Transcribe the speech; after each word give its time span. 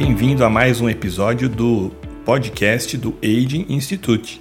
bem-vindo 0.00 0.44
a 0.44 0.48
mais 0.48 0.80
um 0.80 0.88
episódio 0.88 1.48
do 1.48 1.90
podcast 2.24 2.96
do 2.96 3.18
Aging 3.20 3.66
Institute. 3.68 4.40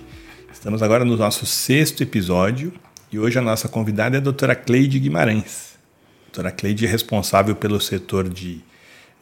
Estamos 0.54 0.83
agora 0.83 1.04
no 1.04 1.18
nosso 1.18 1.47
sexto 1.47 2.04
episódio 2.04 2.71
e 3.11 3.18
hoje 3.18 3.39
a 3.39 3.41
nossa 3.41 3.68
convidada 3.68 4.18
é 4.18 4.20
a 4.20 4.21
doutora 4.21 4.54
Cleide 4.55 5.00
Guimarães. 5.00 5.73
A 6.21 6.25
doutora 6.25 6.51
Cleide 6.51 6.86
é 6.86 6.88
responsável 6.88 7.55
pelo 7.55 7.82
setor 7.82 8.29
de 8.29 8.61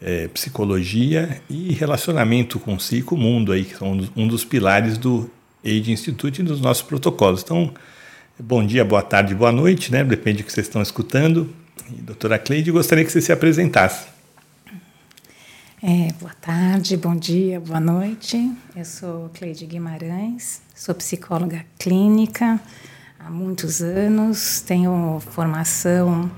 é, 0.02 0.28
psicologia 0.28 1.42
e 1.50 1.72
relacionamento 1.72 2.60
com 2.60 2.78
si 2.78 2.98
e 2.98 3.02
com 3.02 3.16
o 3.16 3.18
mundo, 3.18 3.54
aí, 3.54 3.64
que 3.64 3.78
são 3.78 3.98
um 4.14 4.28
dos 4.28 4.44
pilares 4.44 4.98
do 4.98 5.32
Aging 5.66 5.94
Institute 5.94 6.42
e 6.42 6.44
dos 6.44 6.60
nossos 6.60 6.84
protocolos. 6.84 7.44
Então, 7.44 7.74
bom 8.38 8.66
dia, 8.66 8.84
boa 8.84 9.02
tarde, 9.02 9.34
boa 9.34 9.54
noite, 9.54 9.90
né? 9.90 10.04
depende 10.04 10.44
do 10.44 10.48
que 10.48 10.52
vocês 10.52 10.68
estão 10.68 10.82
escutando. 10.82 11.50
E, 11.98 12.02
doutora 12.02 12.38
Cleide, 12.38 12.72
gostaria 12.72 13.06
que 13.06 13.12
você 13.14 13.22
se 13.22 13.32
apresentasse. 13.32 14.15
É, 15.88 16.12
boa 16.20 16.34
tarde, 16.42 16.98
bom 16.98 17.16
dia, 17.16 17.60
boa 17.60 17.80
noite. 17.80 18.52
Eu 18.76 18.84
sou 18.84 19.30
Cleide 19.30 19.68
Guimarães, 19.68 20.60
sou 20.74 20.96
psicóloga 20.96 21.64
clínica 21.78 22.60
há 23.20 23.30
muitos 23.30 23.84
anos, 23.84 24.62
tenho 24.62 25.20
formação, 25.20 26.32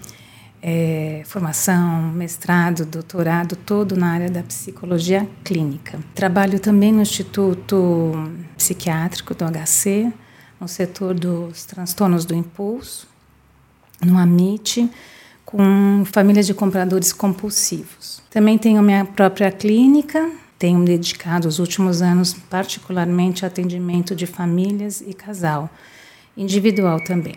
é, 0.61 1.21
formação, 1.23 2.11
mestrado, 2.11 2.85
doutorado, 2.85 3.55
todo 3.55 3.95
na 3.95 4.11
área 4.11 4.29
da 4.29 4.43
psicologia 4.43 5.25
clínica. 5.45 5.97
Trabalho 6.13 6.59
também 6.59 6.91
no 6.91 7.01
Instituto 7.01 8.11
Psiquiátrico 8.57 9.33
do 9.33 9.45
HC, 9.45 10.11
no 10.59 10.67
setor 10.67 11.13
dos 11.13 11.63
transtornos 11.63 12.25
do 12.25 12.35
impulso, 12.35 13.07
no 14.05 14.17
AMIT, 14.17 14.91
com 15.47 16.03
famílias 16.03 16.45
de 16.45 16.53
compradores 16.53 17.13
compulsivos. 17.13 18.21
Também 18.29 18.57
tenho 18.57 18.83
minha 18.83 19.05
própria 19.05 19.49
clínica, 19.49 20.29
tenho 20.59 20.83
dedicado 20.83 21.47
os 21.47 21.57
últimos 21.57 22.01
anos 22.01 22.33
particularmente 22.33 23.45
ao 23.45 23.47
atendimento 23.47 24.13
de 24.13 24.27
famílias 24.27 24.99
e 24.99 25.13
casal, 25.13 25.69
individual 26.35 27.01
também. 27.01 27.35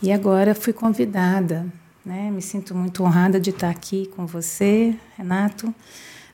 E 0.00 0.12
agora 0.12 0.54
fui 0.54 0.72
convidada, 0.72 1.66
né? 2.06 2.30
me 2.30 2.40
sinto 2.40 2.72
muito 2.72 3.02
honrada 3.02 3.40
de 3.40 3.50
estar 3.50 3.68
aqui 3.68 4.08
com 4.14 4.26
você, 4.26 4.94
Renato, 5.18 5.74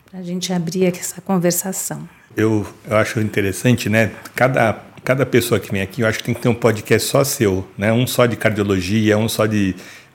para 0.05 0.21
a 0.21 0.23
gente 0.23 0.53
abrir 0.53 0.85
essa 0.85 1.23
conversação. 1.23 2.07
Eu, 2.37 2.67
eu 2.87 2.95
acho 2.95 3.21
interessante, 3.21 3.89
né? 3.89 4.13
Cada, 4.35 4.85
cada 5.03 5.25
pessoa 5.25 5.59
que 5.59 5.73
vem 5.73 5.81
aqui, 5.81 6.03
eu 6.03 6.07
acho 6.07 6.19
que 6.19 6.25
tem 6.25 6.35
que 6.35 6.43
ter 6.43 6.51
um 6.51 6.55
podcast 6.55 7.09
só 7.09 7.25
seu, 7.25 7.67
né? 7.79 7.91
Um 7.91 8.07
só 8.07 8.27
de 8.27 8.37
cardiologia, 8.37 9.17
um 9.17 9.31
só 9.31 9.47
de 9.47 9.75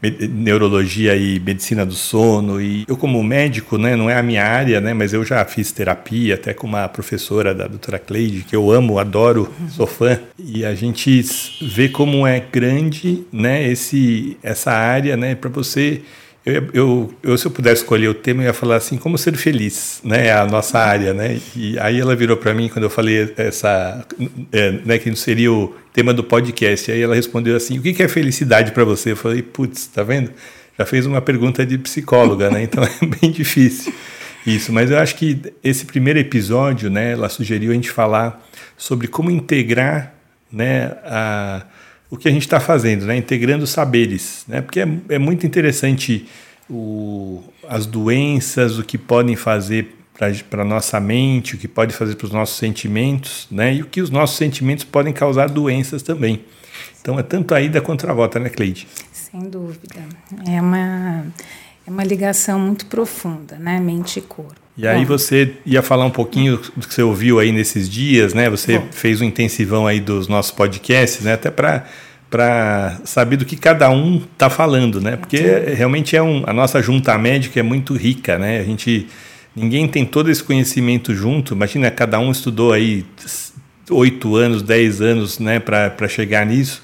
neurologia 0.09 1.16
e 1.16 1.39
medicina 1.39 1.85
do 1.85 1.94
sono 1.94 2.59
e 2.59 2.85
eu 2.88 2.97
como 2.97 3.23
médico, 3.23 3.77
né, 3.77 3.95
não 3.95 4.09
é 4.09 4.16
a 4.16 4.23
minha 4.23 4.44
área, 4.44 4.81
né, 4.81 4.94
mas 4.94 5.13
eu 5.13 5.23
já 5.23 5.44
fiz 5.45 5.71
terapia 5.71 6.35
até 6.35 6.53
com 6.53 6.66
uma 6.66 6.88
professora 6.88 7.53
da 7.53 7.67
doutora 7.67 7.99
Cleide, 7.99 8.44
que 8.44 8.55
eu 8.55 8.72
amo, 8.72 8.97
adoro, 8.97 9.52
sou 9.69 9.85
fã, 9.85 10.19
e 10.39 10.66
a 10.66 10.73
gente 10.73 11.23
vê 11.61 11.88
como 11.88 12.25
é 12.25 12.39
grande, 12.39 13.23
né, 13.31 13.67
esse 13.67 14.38
essa 14.41 14.72
área, 14.72 15.16
né, 15.16 15.35
para 15.35 15.49
você 15.49 16.02
eu, 16.45 16.70
eu, 16.73 17.14
eu, 17.22 17.38
se 17.38 17.45
eu 17.45 17.52
pudesse 17.52 17.84
escolher 17.84 18.08
o 18.08 18.14
tema, 18.14 18.42
eu 18.42 18.47
ia 18.47 18.53
falar 18.53 18.78
assim, 18.78 18.97
como 18.97 19.17
ser 19.17 19.36
feliz, 19.36 20.02
né? 20.03 20.28
É 20.28 20.34
a 20.34 20.45
nossa 20.45 20.80
área, 20.80 21.14
né? 21.14 21.39
E 21.56 21.78
aí 21.80 22.00
ela 22.00 22.16
virou 22.16 22.36
para 22.36 22.53
mim 22.53 22.67
quando 22.67 22.84
eu 22.84 22.89
falei 22.89 23.31
essa, 23.38 24.03
é, 24.52 24.72
né? 24.84 24.97
Que 24.97 25.16
seria 25.16 25.52
o 25.52 25.75
tema 25.94 26.14
do 26.14 26.23
podcast. 26.23 26.92
Aí 26.92 27.02
ela 27.02 27.14
respondeu 27.14 27.56
assim, 27.56 27.78
o 27.78 27.81
que 27.81 28.02
é 28.02 28.08
felicidade 28.08 28.72
para 28.72 28.84
você? 28.84 29.12
Eu 29.12 29.17
falei, 29.17 29.44
putz, 29.44 29.86
tá 29.86 30.02
vendo? 30.02 30.31
Já 30.80 30.86
fez 30.86 31.06
uma 31.06 31.22
pergunta 31.22 31.64
de 31.64 31.78
psicóloga, 31.78 32.50
né? 32.50 32.64
Então 32.64 32.84
é 33.02 33.06
bem 33.06 33.29
difícil 33.29 33.94
isso. 34.46 34.73
Mas 34.73 34.90
eu 34.90 34.97
acho 34.97 35.16
que 35.16 35.40
esse 35.63 35.85
primeiro 35.85 36.18
episódio, 36.18 36.90
né? 36.90 37.12
Ela 37.12 37.29
sugeriu 37.29 37.72
a 37.72 37.75
gente 37.75 37.91
falar 37.91 38.44
sobre 38.75 39.08
como 39.08 39.29
integrar, 39.29 40.13
né? 40.52 40.85
A 41.06 41.66
o 42.11 42.17
que 42.17 42.27
a 42.27 42.31
gente 42.31 42.44
está 42.44 42.59
fazendo, 42.59 43.05
né? 43.05 43.16
integrando 43.16 43.66
saberes, 43.66 44.44
né? 44.45 44.61
porque 44.61 44.81
é, 44.81 44.88
é 45.09 45.17
muito 45.17 45.47
interessante 45.47 46.27
o, 46.69 47.41
as 47.67 47.85
doenças, 47.85 48.77
o 48.77 48.83
que 48.83 48.97
podem 48.97 49.38
fazer 49.38 49.95
para 50.49 50.61
a 50.61 50.66
nossa 50.66 50.99
mente, 50.99 51.55
o 51.55 51.57
que 51.57 51.67
pode 51.67 51.95
fazer 51.95 52.16
para 52.16 52.25
os 52.25 52.31
nossos 52.31 52.57
sentimentos, 52.57 53.47
né? 53.49 53.73
e 53.75 53.81
o 53.81 53.85
que 53.85 54.01
os 54.01 54.09
nossos 54.09 54.38
sentimentos 54.38 54.83
podem 54.83 55.13
causar 55.13 55.49
doenças 55.49 56.03
também. 56.03 56.44
Então 57.01 57.17
é 57.17 57.23
tanto 57.23 57.55
a 57.55 57.61
ida 57.61 57.81
quanto 57.81 58.07
a 58.07 58.13
volta, 58.13 58.39
né, 58.39 58.49
Cleide? 58.49 58.88
Sem 59.11 59.49
dúvida. 59.49 60.03
É 60.47 60.61
uma, 60.61 61.25
é 61.88 61.89
uma 61.89 62.03
ligação 62.03 62.59
muito 62.59 62.85
profunda, 62.85 63.57
né? 63.57 63.79
Mente 63.79 64.19
e 64.19 64.22
corpo. 64.22 64.60
E 64.78 64.88
aí 64.88 65.04
você 65.04 65.54
ia 65.66 65.82
falar 65.82 66.06
um 66.06 66.12
pouquinho 66.12 66.58
do 66.76 66.88
que 66.88 66.94
você 66.94 67.04
ouviu 67.04 67.40
aí 67.40 67.52
nesses 67.52 67.90
dias, 67.90 68.34
né? 68.34 68.50
Você 68.50 68.80
Bom. 68.80 68.88
fez 68.92 69.20
um 69.22 69.26
intensivão 69.26 69.86
aí 69.86 70.00
dos 70.00 70.28
nossos 70.28 70.52
podcasts, 70.52 71.24
né? 71.24 71.34
Até 71.34 71.52
para 71.52 71.86
para 72.30 72.98
saber 73.04 73.36
do 73.36 73.44
que 73.44 73.58
cada 73.58 73.90
um 73.90 74.24
está 74.34 74.50
falando, 74.50 75.02
né? 75.02 75.18
Porque 75.18 75.38
Sim. 75.38 75.74
realmente 75.76 76.16
é 76.16 76.24
um, 76.24 76.44
a 76.48 76.54
nossa 76.54 76.82
junta 76.82 77.18
médica 77.18 77.59
é 77.59 77.64
muito 77.64 77.94
rica, 77.94 78.40
né? 78.40 78.59
A 78.59 78.64
gente 78.64 79.08
ninguém 79.54 79.86
tem 79.86 80.06
todo 80.06 80.32
esse 80.32 80.42
conhecimento 80.42 81.14
junto. 81.14 81.53
Imagina, 81.53 81.92
cada 81.92 82.18
um 82.20 82.32
estudou 82.32 82.72
aí 82.72 83.06
oito 83.90 84.38
anos, 84.38 84.62
dez 84.62 85.02
anos, 85.02 85.40
né? 85.40 85.59
Para 85.59 86.08
chegar 86.08 86.46
nisso, 86.46 86.82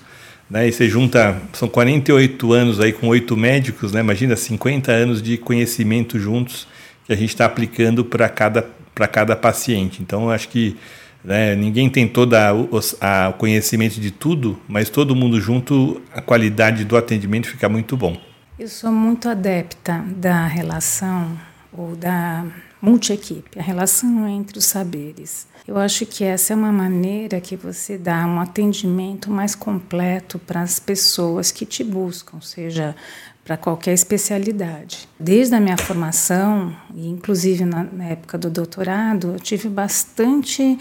né? 0.49 0.67
E 0.67 0.71
você 0.73 0.89
junta 0.89 1.41
são 1.53 1.69
48 1.69 2.51
anos 2.51 2.81
aí 2.81 2.91
com 2.91 3.07
oito 3.07 3.37
médicos, 3.37 3.93
né? 3.93 4.01
Imagina 4.01 4.35
50 4.35 4.91
anos 4.91 5.21
de 5.21 5.37
conhecimento 5.37 6.19
juntos 6.19 6.67
que 7.07 7.13
a 7.13 7.15
gente 7.15 7.29
está 7.29 7.45
aplicando 7.45 8.03
para 8.03 8.27
cada, 8.27 8.69
cada 9.11 9.35
paciente. 9.35 10.01
Então, 10.01 10.29
acho 10.29 10.49
que 10.49 10.75
né, 11.23 11.55
ninguém 11.55 11.89
tem 11.89 12.05
todo 12.07 12.35
o 12.35 13.33
conhecimento 13.37 13.99
de 13.99 14.11
tudo, 14.11 14.59
mas 14.67 14.89
todo 14.89 15.15
mundo 15.15 15.39
junto, 15.39 16.01
a 16.13 16.21
qualidade 16.21 16.83
do 16.83 16.97
atendimento 16.97 17.47
fica 17.47 17.69
muito 17.69 17.95
bom. 17.95 18.17
Eu 18.59 18.67
sou 18.67 18.91
muito 18.91 19.29
adepta 19.29 20.03
da 20.17 20.45
relação 20.45 21.37
ou 21.71 21.95
da 21.95 22.45
multi-equipe, 22.81 23.57
a 23.57 23.63
relação 23.63 24.27
entre 24.27 24.57
os 24.57 24.65
saberes. 24.65 25.47
Eu 25.67 25.77
acho 25.77 26.05
que 26.05 26.23
essa 26.23 26.53
é 26.53 26.55
uma 26.55 26.71
maneira 26.71 27.41
que 27.41 27.57
você 27.57 27.97
dá 27.97 28.25
um 28.25 28.39
atendimento 28.39 29.29
mais 29.29 29.53
completo 29.53 30.39
para 30.39 30.61
as 30.61 30.79
pessoas 30.79 31.51
que 31.51 31.65
te 31.65 31.83
buscam, 31.83 32.39
seja 32.39 32.95
para 33.43 33.57
qualquer 33.57 33.93
especialidade. 33.93 35.09
Desde 35.19 35.55
a 35.55 35.59
minha 35.59 35.75
formação, 35.75 36.73
e 36.95 37.07
inclusive 37.09 37.65
na, 37.65 37.83
na 37.83 38.05
época 38.05 38.37
do 38.37 38.49
doutorado, 38.49 39.33
eu 39.33 39.39
tive 39.41 39.67
bastante 39.67 40.77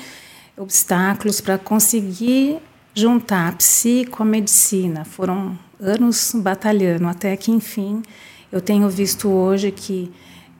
obstáculos 0.56 1.40
para 1.40 1.58
conseguir 1.58 2.58
juntar 2.94 3.48
a 3.48 3.52
psi 3.52 4.06
com 4.08 4.22
a 4.22 4.26
medicina. 4.26 5.04
Foram 5.04 5.58
anos 5.80 6.32
batalhando, 6.34 7.08
até 7.08 7.36
que, 7.36 7.50
enfim, 7.50 8.02
eu 8.52 8.60
tenho 8.60 8.88
visto 8.88 9.28
hoje 9.28 9.72
que 9.72 10.12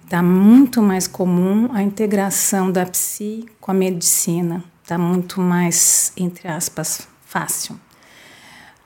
está 0.07 0.23
muito 0.23 0.81
mais 0.81 1.09
comum 1.09 1.69
a 1.73 1.83
integração 1.83 2.71
da 2.71 2.87
psi 2.87 3.45
com 3.61 3.73
a 3.73 3.75
medicina. 3.75 4.63
Está 4.81 4.97
muito 4.97 5.41
mais, 5.41 6.13
entre 6.17 6.47
aspas, 6.47 7.09
fácil. 7.25 7.79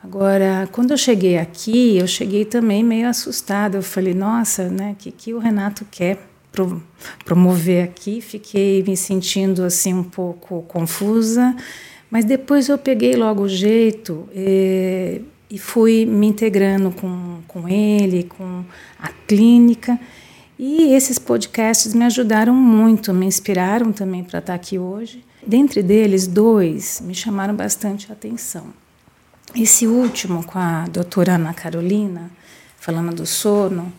Agora, 0.02 0.66
quando 0.72 0.92
eu 0.92 0.96
cheguei 0.96 1.36
aqui, 1.36 1.98
eu 1.98 2.06
cheguei 2.06 2.46
também 2.46 2.82
meio 2.82 3.06
assustada. 3.06 3.76
Eu 3.76 3.82
falei, 3.82 4.14
nossa, 4.14 4.70
né, 4.70 4.96
que 4.98 5.12
que 5.12 5.34
o 5.34 5.38
Renato 5.38 5.86
quer 5.90 6.26
pro, 6.50 6.82
promover 7.22 7.84
aqui? 7.84 8.22
Fiquei 8.22 8.82
me 8.82 8.96
sentindo 8.96 9.62
assim 9.62 9.92
um 9.92 10.02
pouco 10.02 10.62
confusa, 10.62 11.54
mas 12.10 12.24
depois 12.24 12.70
eu 12.70 12.78
peguei 12.78 13.14
logo 13.14 13.42
o 13.42 13.48
jeito 13.48 14.26
e, 14.34 15.20
e 15.50 15.58
fui 15.58 16.06
me 16.06 16.28
integrando 16.28 16.90
com, 16.92 17.40
com 17.46 17.68
ele, 17.68 18.22
com 18.22 18.64
a 18.98 19.08
clínica. 19.28 20.00
E 20.62 20.92
esses 20.92 21.18
podcasts 21.18 21.94
me 21.94 22.04
ajudaram 22.04 22.52
muito, 22.52 23.14
me 23.14 23.24
inspiraram 23.24 23.92
também 23.92 24.22
para 24.22 24.40
estar 24.40 24.52
aqui 24.52 24.78
hoje. 24.78 25.24
Dentre 25.46 25.82
deles, 25.82 26.26
dois 26.26 27.00
me 27.02 27.14
chamaram 27.14 27.56
bastante 27.56 28.12
atenção. 28.12 28.66
Esse 29.56 29.86
último, 29.86 30.44
com 30.44 30.58
a 30.58 30.84
doutora 30.86 31.36
Ana 31.36 31.54
Carolina, 31.54 32.30
falando 32.76 33.14
do 33.14 33.24
sono, 33.24 33.90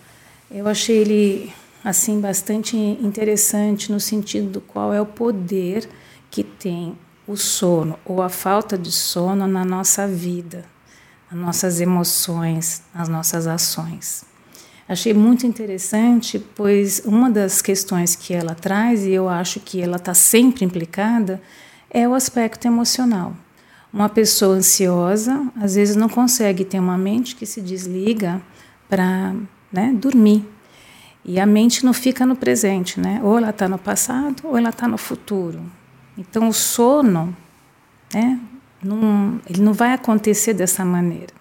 eu 0.52 0.68
achei 0.68 0.98
ele 1.00 1.54
assim 1.84 2.22
bastante 2.22 2.78
interessante 2.78 3.92
no 3.92 4.00
sentido 4.00 4.52
do 4.52 4.62
qual 4.62 4.94
é 4.94 5.02
o 5.02 5.06
poder 5.08 5.90
que 6.30 6.44
tem 6.44 6.96
o 7.28 7.36
sono 7.36 7.98
ou 8.06 8.22
a 8.22 8.30
falta 8.30 8.78
de 8.78 8.92
sono 8.92 9.48
na 9.48 9.66
nossa 9.66 10.08
vida, 10.08 10.64
nas 11.32 11.42
nossas 11.42 11.82
emoções, 11.82 12.84
nas 12.94 13.10
nossas 13.10 13.48
ações. 13.48 14.30
Achei 14.92 15.14
muito 15.14 15.48
interessante, 15.48 16.38
pois 16.38 17.02
uma 17.06 17.30
das 17.32 17.62
questões 17.62 18.14
que 18.14 18.34
ela 18.34 18.54
traz, 18.54 19.06
e 19.06 19.12
eu 19.12 19.30
acho 19.30 19.62
que 19.62 19.82
ela 19.82 19.96
está 19.96 20.14
sempre 20.14 20.66
implicada, 20.66 21.42
é 21.90 22.06
o 22.06 22.14
aspecto 22.14 22.68
emocional. 22.68 23.34
Uma 23.94 24.10
pessoa 24.10 24.54
ansiosa, 24.54 25.50
às 25.56 25.76
vezes, 25.76 25.96
não 25.96 26.10
consegue 26.10 26.66
ter 26.66 26.78
uma 26.78 26.98
mente 26.98 27.38
que 27.38 27.46
se 27.46 27.62
desliga 27.62 28.42
para 28.90 29.34
né, 29.72 29.94
dormir. 29.94 30.46
E 31.24 31.40
a 31.40 31.46
mente 31.46 31.86
não 31.86 31.94
fica 31.94 32.26
no 32.26 32.36
presente, 32.36 33.00
né? 33.00 33.22
Ou 33.24 33.38
ela 33.38 33.52
está 33.52 33.70
no 33.70 33.78
passado 33.78 34.44
ou 34.44 34.58
ela 34.58 34.72
está 34.72 34.90
no 34.90 34.98
futuro. 34.98 35.62
Então 36.18 36.50
o 36.50 36.54
sono, 36.54 37.34
né? 38.14 38.38
Não, 38.84 39.40
ele 39.50 39.62
não 39.62 39.72
vai 39.72 39.94
acontecer 39.94 40.54
dessa 40.54 40.84
maneira. 40.84 41.41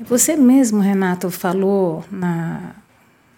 Você 0.00 0.36
mesmo, 0.36 0.80
Renato, 0.80 1.30
falou 1.30 2.04
na, 2.10 2.74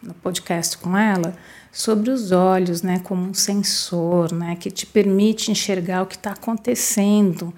no 0.03 0.15
podcast 0.15 0.79
com 0.79 0.97
ela 0.97 1.37
sobre 1.71 2.11
os 2.11 2.33
olhos, 2.33 2.81
né, 2.81 3.01
como 3.01 3.29
um 3.29 3.35
sensor, 3.35 4.33
né, 4.33 4.57
que 4.57 4.71
te 4.71 4.87
permite 4.87 5.51
enxergar 5.51 6.03
o 6.03 6.07
que 6.07 6.17
está 6.17 6.31
acontecendo 6.31 7.53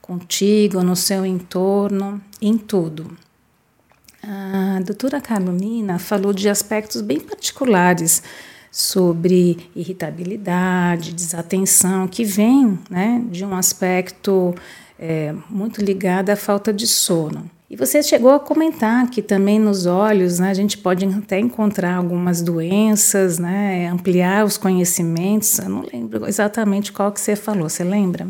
contigo, 0.00 0.82
no 0.82 0.94
seu 0.94 1.26
entorno, 1.26 2.22
em 2.40 2.56
tudo. 2.56 3.16
A 4.22 4.80
doutora 4.80 5.20
Carolina 5.20 5.98
falou 5.98 6.32
de 6.32 6.48
aspectos 6.48 7.00
bem 7.00 7.18
particulares 7.18 8.22
sobre 8.70 9.70
irritabilidade, 9.74 11.12
desatenção, 11.12 12.06
que 12.06 12.24
vem 12.24 12.78
né, 12.88 13.22
de 13.30 13.44
um 13.44 13.54
aspecto 13.56 14.54
é, 14.98 15.34
muito 15.50 15.80
ligado 15.82 16.30
à 16.30 16.36
falta 16.36 16.72
de 16.72 16.86
sono. 16.86 17.50
E 17.68 17.76
você 17.76 18.02
chegou 18.02 18.30
a 18.30 18.38
comentar 18.38 19.08
que 19.10 19.22
também 19.22 19.58
nos 19.58 19.86
olhos 19.86 20.38
né, 20.38 20.50
a 20.50 20.54
gente 20.54 20.76
pode 20.76 21.04
até 21.06 21.38
encontrar 21.38 21.96
algumas 21.96 22.42
doenças, 22.42 23.38
né, 23.38 23.88
ampliar 23.88 24.44
os 24.44 24.58
conhecimentos. 24.58 25.58
Eu 25.58 25.70
não 25.70 25.86
lembro 25.92 26.26
exatamente 26.26 26.92
qual 26.92 27.10
que 27.10 27.20
você 27.20 27.34
falou, 27.34 27.68
você 27.68 27.82
lembra? 27.82 28.28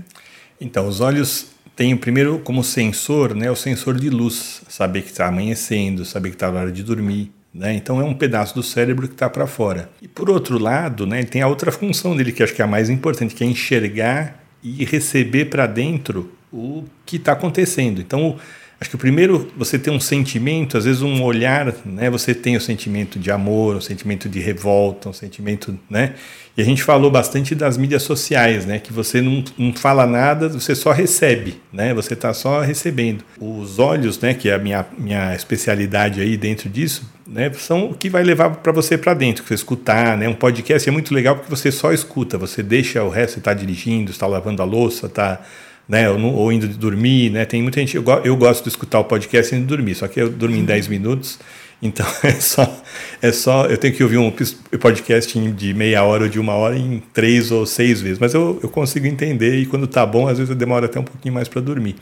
Então, 0.60 0.86
os 0.86 1.00
olhos 1.00 1.48
têm 1.74 1.96
primeiro 1.96 2.38
como 2.38 2.62
sensor 2.62 3.34
né, 3.34 3.50
o 3.50 3.56
sensor 3.56 3.98
de 3.98 4.08
luz, 4.08 4.62
saber 4.68 5.02
que 5.02 5.10
está 5.10 5.26
amanhecendo, 5.26 6.04
saber 6.04 6.30
que 6.30 6.36
está 6.36 6.50
na 6.50 6.60
hora 6.60 6.72
de 6.72 6.82
dormir. 6.82 7.32
Né? 7.52 7.74
Então 7.74 8.00
é 8.00 8.04
um 8.04 8.14
pedaço 8.14 8.54
do 8.54 8.62
cérebro 8.62 9.06
que 9.06 9.14
está 9.14 9.30
para 9.30 9.46
fora. 9.46 9.88
E 10.02 10.08
por 10.08 10.28
outro 10.28 10.58
lado, 10.58 11.06
né, 11.06 11.22
tem 11.22 11.42
a 11.42 11.46
outra 11.46 11.70
função 11.70 12.16
dele 12.16 12.32
que 12.32 12.42
acho 12.42 12.54
que 12.54 12.62
é 12.62 12.64
a 12.64 12.68
mais 12.68 12.90
importante, 12.90 13.34
que 13.34 13.44
é 13.44 13.46
enxergar 13.46 14.42
e 14.62 14.84
receber 14.84 15.46
para 15.46 15.66
dentro 15.66 16.32
o 16.52 16.84
que 17.04 17.16
está 17.16 17.32
acontecendo. 17.32 18.00
Então 18.00 18.36
Acho 18.84 18.90
que 18.90 18.96
o 18.96 18.98
primeiro, 18.98 19.50
você 19.56 19.78
tem 19.78 19.90
um 19.90 19.98
sentimento, 19.98 20.76
às 20.76 20.84
vezes 20.84 21.00
um 21.00 21.22
olhar, 21.22 21.74
né? 21.86 22.10
Você 22.10 22.34
tem 22.34 22.54
o 22.54 22.60
sentimento 22.60 23.18
de 23.18 23.30
amor, 23.30 23.76
o 23.76 23.80
sentimento 23.80 24.28
de 24.28 24.40
revolta, 24.40 25.08
um 25.08 25.12
sentimento, 25.14 25.78
né? 25.88 26.12
E 26.54 26.60
a 26.60 26.64
gente 26.66 26.82
falou 26.82 27.10
bastante 27.10 27.54
das 27.54 27.78
mídias 27.78 28.02
sociais, 28.02 28.66
né? 28.66 28.78
Que 28.78 28.92
você 28.92 29.22
não, 29.22 29.42
não 29.56 29.72
fala 29.72 30.06
nada, 30.06 30.50
você 30.50 30.74
só 30.74 30.92
recebe, 30.92 31.62
né? 31.72 31.94
Você 31.94 32.12
está 32.12 32.34
só 32.34 32.60
recebendo. 32.60 33.24
Os 33.40 33.78
olhos, 33.78 34.20
né? 34.20 34.34
Que 34.34 34.50
é 34.50 34.54
a 34.54 34.58
minha, 34.58 34.84
minha 34.98 35.34
especialidade 35.34 36.20
aí 36.20 36.36
dentro 36.36 36.68
disso, 36.68 37.10
né? 37.26 37.50
São 37.54 37.86
o 37.86 37.94
que 37.94 38.10
vai 38.10 38.22
levar 38.22 38.50
para 38.50 38.70
você 38.70 38.98
para 38.98 39.14
dentro, 39.14 39.44
que 39.44 39.48
você 39.48 39.54
escutar, 39.54 40.14
né? 40.18 40.28
Um 40.28 40.34
podcast 40.34 40.86
é 40.86 40.92
muito 40.92 41.14
legal 41.14 41.36
porque 41.36 41.48
você 41.48 41.72
só 41.72 41.90
escuta, 41.90 42.36
você 42.36 42.62
deixa 42.62 43.02
o 43.02 43.08
resto, 43.08 43.32
você 43.32 43.38
está 43.38 43.54
dirigindo, 43.54 44.10
está 44.10 44.26
lavando 44.26 44.60
a 44.60 44.66
louça, 44.66 45.06
está 45.06 45.40
né, 45.88 46.08
ou, 46.10 46.18
ou, 46.34 46.52
indo 46.52 46.66
dormir, 46.68 47.30
né? 47.30 47.44
Tem 47.44 47.62
muita 47.62 47.80
gente. 47.80 47.96
Eu, 47.96 48.04
eu, 48.24 48.36
gosto 48.36 48.62
de 48.62 48.70
escutar 48.70 49.00
o 49.00 49.04
podcast 49.04 49.54
indo 49.54 49.66
dormir, 49.66 49.94
só 49.94 50.08
que 50.08 50.20
eu 50.20 50.30
dormi 50.30 50.58
em 50.58 50.64
10 50.64 50.88
minutos, 50.88 51.38
então 51.82 52.06
é 52.24 52.32
só, 52.32 52.82
é 53.20 53.32
só. 53.32 53.66
Eu 53.66 53.76
tenho 53.76 53.94
que 53.94 54.02
ouvir 54.02 54.18
um 54.18 54.32
podcast 54.78 55.38
de 55.38 55.74
meia 55.74 56.02
hora 56.02 56.24
ou 56.24 56.28
de 56.28 56.40
uma 56.40 56.54
hora 56.54 56.76
em 56.76 57.02
três 57.12 57.50
ou 57.50 57.66
seis 57.66 58.00
vezes, 58.00 58.18
mas 58.18 58.32
eu, 58.34 58.58
eu 58.62 58.68
consigo 58.68 59.06
entender 59.06 59.56
e 59.58 59.66
quando 59.66 59.86
tá 59.86 60.04
bom, 60.06 60.26
às 60.26 60.38
vezes 60.38 60.50
eu 60.50 60.56
demoro 60.56 60.86
até 60.86 60.98
um 60.98 61.04
pouquinho 61.04 61.34
mais 61.34 61.48
para 61.48 61.60
dormir. 61.60 61.96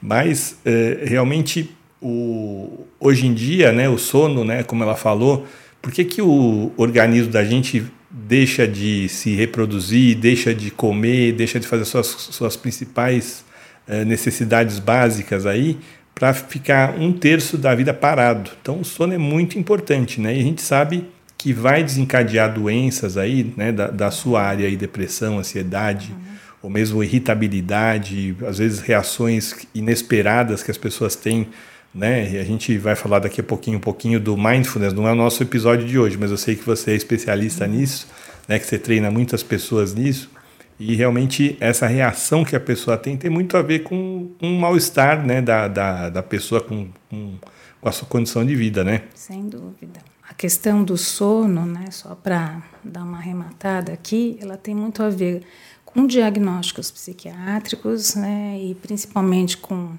Mas 0.00 0.58
é, 0.64 0.98
realmente 1.04 1.70
o, 2.02 2.86
hoje 3.00 3.26
em 3.26 3.32
dia, 3.32 3.72
né, 3.72 3.88
o 3.88 3.96
sono, 3.96 4.44
né, 4.44 4.62
como 4.62 4.82
ela 4.82 4.94
falou, 4.94 5.46
por 5.80 5.90
que, 5.90 6.04
que 6.04 6.20
o 6.20 6.72
organismo 6.76 7.32
da 7.32 7.42
gente 7.42 7.84
deixa 8.16 8.66
de 8.68 9.08
se 9.08 9.34
reproduzir, 9.34 10.16
deixa 10.16 10.54
de 10.54 10.70
comer, 10.70 11.32
deixa 11.32 11.58
de 11.58 11.66
fazer 11.66 11.84
suas, 11.84 12.06
suas 12.06 12.56
principais 12.56 13.44
eh, 13.88 14.04
necessidades 14.04 14.78
básicas 14.78 15.44
aí 15.46 15.78
para 16.14 16.32
ficar 16.32 16.96
um 16.96 17.12
terço 17.12 17.58
da 17.58 17.74
vida 17.74 17.92
parado. 17.92 18.52
Então 18.62 18.80
o 18.80 18.84
sono 18.84 19.14
é 19.14 19.18
muito 19.18 19.58
importante, 19.58 20.20
né? 20.20 20.36
E 20.36 20.38
a 20.38 20.42
gente 20.44 20.62
sabe 20.62 21.04
que 21.36 21.52
vai 21.52 21.82
desencadear 21.82 22.54
doenças 22.54 23.16
aí, 23.16 23.52
né, 23.56 23.72
da, 23.72 23.88
da 23.88 24.10
sua 24.12 24.42
área 24.42 24.68
aí, 24.68 24.76
depressão, 24.76 25.40
ansiedade, 25.40 26.12
uhum. 26.12 26.34
ou 26.62 26.70
mesmo 26.70 27.02
irritabilidade, 27.02 28.36
às 28.46 28.58
vezes 28.58 28.78
reações 28.78 29.66
inesperadas 29.74 30.62
que 30.62 30.70
as 30.70 30.78
pessoas 30.78 31.16
têm 31.16 31.48
né? 31.94 32.32
E 32.32 32.38
a 32.38 32.44
gente 32.44 32.76
vai 32.76 32.96
falar 32.96 33.20
daqui 33.20 33.40
a 33.40 33.44
pouquinho 33.44 33.78
um 33.78 33.80
pouquinho 33.80 34.18
do 34.18 34.36
mindfulness, 34.36 34.92
não 34.92 35.06
é 35.06 35.12
o 35.12 35.14
nosso 35.14 35.42
episódio 35.42 35.86
de 35.86 35.98
hoje, 35.98 36.16
mas 36.18 36.30
eu 36.30 36.36
sei 36.36 36.56
que 36.56 36.64
você 36.64 36.90
é 36.90 36.94
especialista 36.94 37.66
nisso, 37.66 38.08
né? 38.48 38.58
Que 38.58 38.66
você 38.66 38.78
treina 38.78 39.10
muitas 39.10 39.42
pessoas 39.42 39.94
nisso. 39.94 40.30
E 40.78 40.96
realmente 40.96 41.56
essa 41.60 41.86
reação 41.86 42.44
que 42.44 42.56
a 42.56 42.60
pessoa 42.60 42.96
tem 42.96 43.16
tem 43.16 43.30
muito 43.30 43.56
a 43.56 43.62
ver 43.62 43.84
com 43.84 44.30
um 44.42 44.58
mal-estar 44.58 45.24
né, 45.24 45.40
da, 45.40 45.68
da, 45.68 46.10
da 46.10 46.22
pessoa 46.22 46.60
com, 46.60 46.88
com, 47.08 47.38
com, 47.80 47.88
a 47.88 47.92
sua 47.92 48.08
condição 48.08 48.44
de 48.44 48.56
vida, 48.56 48.82
né? 48.82 49.02
Sem 49.14 49.48
dúvida. 49.48 50.00
A 50.28 50.34
questão 50.34 50.82
do 50.82 50.96
sono, 50.96 51.64
né, 51.64 51.86
só 51.90 52.14
para 52.16 52.60
dar 52.82 53.04
uma 53.04 53.18
arrematada 53.18 53.92
aqui, 53.92 54.36
ela 54.40 54.56
tem 54.56 54.74
muito 54.74 55.00
a 55.02 55.10
ver 55.10 55.42
com 55.84 56.06
diagnósticos 56.06 56.90
psiquiátricos 56.90 58.16
né, 58.16 58.58
e 58.60 58.74
principalmente 58.74 59.56
com 59.56 59.92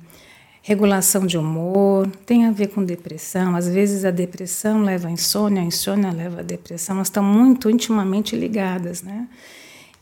regulação 0.66 1.28
de 1.28 1.38
humor, 1.38 2.10
tem 2.26 2.46
a 2.46 2.52
ver 2.52 2.70
com 2.70 2.84
depressão. 2.84 3.56
Às 3.56 3.70
vezes 3.70 4.04
a 4.04 4.10
depressão 4.10 4.82
leva 4.82 5.08
à 5.08 5.12
insônia, 5.12 5.62
a 5.62 5.66
insônia 5.66 6.12
leva 6.12 6.40
à 6.40 6.44
depressão, 6.44 6.96
elas 6.96 7.08
estão 7.08 7.24
muito 7.24 7.70
intimamente 7.70 8.36
ligadas, 8.36 9.04
né? 9.04 9.28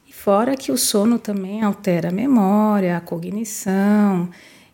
E 0.08 0.14
fora 0.14 0.56
que 0.56 0.72
o 0.72 0.78
sono 0.78 1.20
também 1.20 1.62
altera 1.62 2.08
a 2.08 2.12
memória, 2.14 2.96
a 2.96 3.02
cognição, 3.02 4.30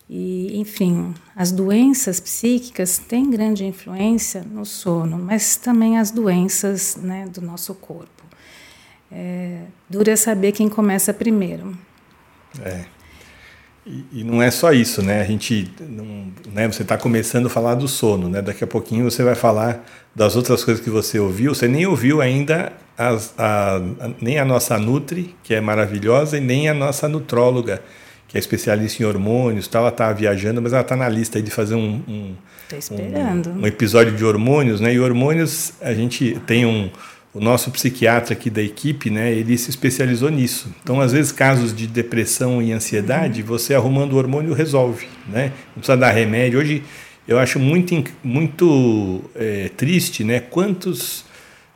e, 0.08 0.60
enfim, 0.60 1.12
as 1.34 1.50
doenças 1.50 2.20
psíquicas 2.20 2.96
têm 2.96 3.28
grande 3.28 3.64
influência 3.64 4.42
no 4.42 4.64
sono, 4.64 5.18
mas 5.18 5.56
também 5.56 5.98
as 5.98 6.12
doenças 6.12 6.94
né, 7.02 7.26
do 7.26 7.40
nosso 7.40 7.74
corpo. 7.74 8.22
É, 9.10 9.64
dura 9.88 10.16
saber 10.16 10.52
quem 10.52 10.68
começa 10.68 11.12
primeiro. 11.12 11.76
É. 12.60 12.99
E, 13.86 14.04
e, 14.20 14.24
não 14.24 14.42
é 14.42 14.50
só 14.50 14.72
isso, 14.72 15.02
né? 15.02 15.22
A 15.22 15.24
gente, 15.24 15.70
não, 15.80 16.26
né? 16.52 16.66
Você 16.68 16.82
está 16.82 16.98
começando 16.98 17.46
a 17.46 17.48
falar 17.50 17.74
do 17.74 17.88
sono, 17.88 18.28
né? 18.28 18.42
Daqui 18.42 18.62
a 18.62 18.66
pouquinho 18.66 19.10
você 19.10 19.22
vai 19.22 19.34
falar 19.34 19.84
das 20.14 20.36
outras 20.36 20.62
coisas 20.62 20.82
que 20.82 20.90
você 20.90 21.18
ouviu. 21.18 21.54
Você 21.54 21.66
nem 21.66 21.86
ouviu 21.86 22.20
ainda 22.20 22.72
as, 22.96 23.32
a, 23.38 23.76
a, 23.76 24.10
nem 24.20 24.38
a 24.38 24.44
nossa 24.44 24.78
Nutri, 24.78 25.34
que 25.42 25.54
é 25.54 25.60
maravilhosa, 25.60 26.36
e 26.36 26.40
nem 26.40 26.68
a 26.68 26.74
nossa 26.74 27.08
nutróloga, 27.08 27.82
que 28.28 28.36
é 28.36 28.40
especialista 28.40 29.02
em 29.02 29.06
hormônios. 29.06 29.66
Tal. 29.66 29.82
Ela 29.82 29.90
está 29.90 30.12
viajando, 30.12 30.60
mas 30.60 30.74
ela 30.74 30.82
está 30.82 30.94
na 30.94 31.08
lista 31.08 31.40
de 31.40 31.50
fazer 31.50 31.74
um, 31.74 32.02
um, 32.06 32.34
um, 32.92 33.60
um 33.62 33.66
episódio 33.66 34.14
de 34.14 34.24
hormônios, 34.24 34.78
né? 34.78 34.92
E 34.92 35.00
hormônios 35.00 35.72
a 35.80 35.94
gente 35.94 36.38
tem 36.46 36.66
um 36.66 36.90
o 37.32 37.40
nosso 37.40 37.70
psiquiatra 37.70 38.32
aqui 38.32 38.50
da 38.50 38.62
equipe, 38.62 39.08
né, 39.08 39.32
ele 39.32 39.56
se 39.56 39.70
especializou 39.70 40.30
nisso. 40.30 40.68
Então, 40.82 41.00
às 41.00 41.12
vezes, 41.12 41.30
casos 41.30 41.74
de 41.74 41.86
depressão 41.86 42.60
e 42.60 42.72
ansiedade, 42.72 43.42
você 43.42 43.74
arrumando 43.74 44.14
o 44.14 44.16
hormônio 44.16 44.52
resolve, 44.52 45.06
né? 45.28 45.52
Não 45.68 45.74
precisa 45.76 45.96
dar 45.96 46.10
remédio. 46.10 46.58
Hoje, 46.58 46.82
eu 47.28 47.38
acho 47.38 47.60
muito, 47.60 48.02
muito 48.24 49.22
é, 49.36 49.70
triste, 49.76 50.24
né? 50.24 50.40
Quantos, 50.40 51.24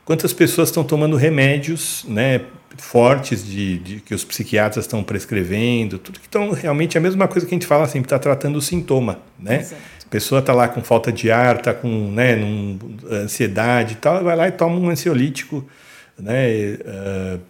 quantas 0.05 0.33
pessoas 0.33 0.71
estão 0.71 0.83
tomando 0.83 1.17
remédios, 1.17 2.05
né? 2.09 2.41
Fortes 2.77 3.47
de, 3.47 3.79
de 3.79 4.01
que 4.01 4.13
os 4.13 4.25
psiquiatras 4.25 4.85
estão 4.85 5.05
prescrevendo, 5.05 5.97
tudo 5.97 6.19
que 6.19 6.27
estão 6.27 6.51
realmente 6.51 6.99
a 6.99 7.01
mesma 7.01 7.29
coisa 7.29 7.47
que 7.47 7.55
a 7.55 7.57
gente 7.57 7.67
fala 7.67 7.87
sempre, 7.87 8.07
está 8.07 8.19
tratando 8.19 8.57
o 8.57 8.61
sintoma, 8.61 9.21
né? 9.39 9.61
Exato 9.61 9.94
pessoa 10.11 10.41
está 10.41 10.53
lá 10.53 10.69
com 10.69 10.83
falta 10.83 11.13
de 11.13 11.31
ar, 11.31 11.57
está 11.57 11.75
com 11.75 12.11
né, 12.11 12.37
num, 12.37 12.79
ansiedade 13.11 13.95
e 13.95 13.97
tal, 13.97 14.23
vai 14.23 14.37
lá 14.37 14.49
e 14.49 14.53
toma 14.53 14.77
um 14.77 14.89
ansiolítico, 14.89 15.67
né? 16.19 16.49
Uh, 16.81 17.41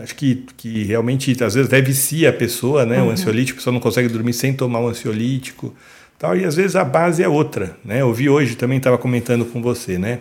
acho 0.00 0.14
que, 0.14 0.46
que 0.56 0.84
realmente 0.84 1.32
às 1.42 1.54
vezes 1.54 1.68
deve 1.68 1.92
ser 1.92 2.26
a 2.26 2.32
pessoa, 2.32 2.86
né? 2.86 3.00
Uhum. 3.00 3.08
O 3.08 3.10
ansiolítico, 3.10 3.56
a 3.56 3.60
pessoa 3.60 3.74
não 3.74 3.80
consegue 3.80 4.08
dormir 4.08 4.32
sem 4.32 4.52
tomar 4.52 4.80
um 4.80 4.88
ansiolítico, 4.88 5.74
tal. 6.18 6.36
E 6.36 6.44
às 6.44 6.54
vezes 6.54 6.76
a 6.76 6.84
base 6.84 7.22
é 7.22 7.28
outra, 7.28 7.76
né? 7.84 8.00
Eu 8.00 8.12
vi 8.12 8.28
hoje 8.28 8.56
também 8.56 8.78
estava 8.78 8.96
comentando 8.96 9.44
com 9.44 9.60
você, 9.60 9.98
né? 9.98 10.20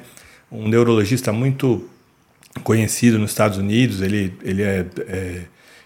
Um 0.52 0.68
neurologista 0.68 1.32
muito 1.32 1.88
conhecido 2.64 3.18
nos 3.18 3.32
Estados 3.32 3.58
Unidos, 3.58 4.02
ele 4.02 4.34
ele 4.44 4.62
é, 4.62 4.86
é 5.08 5.42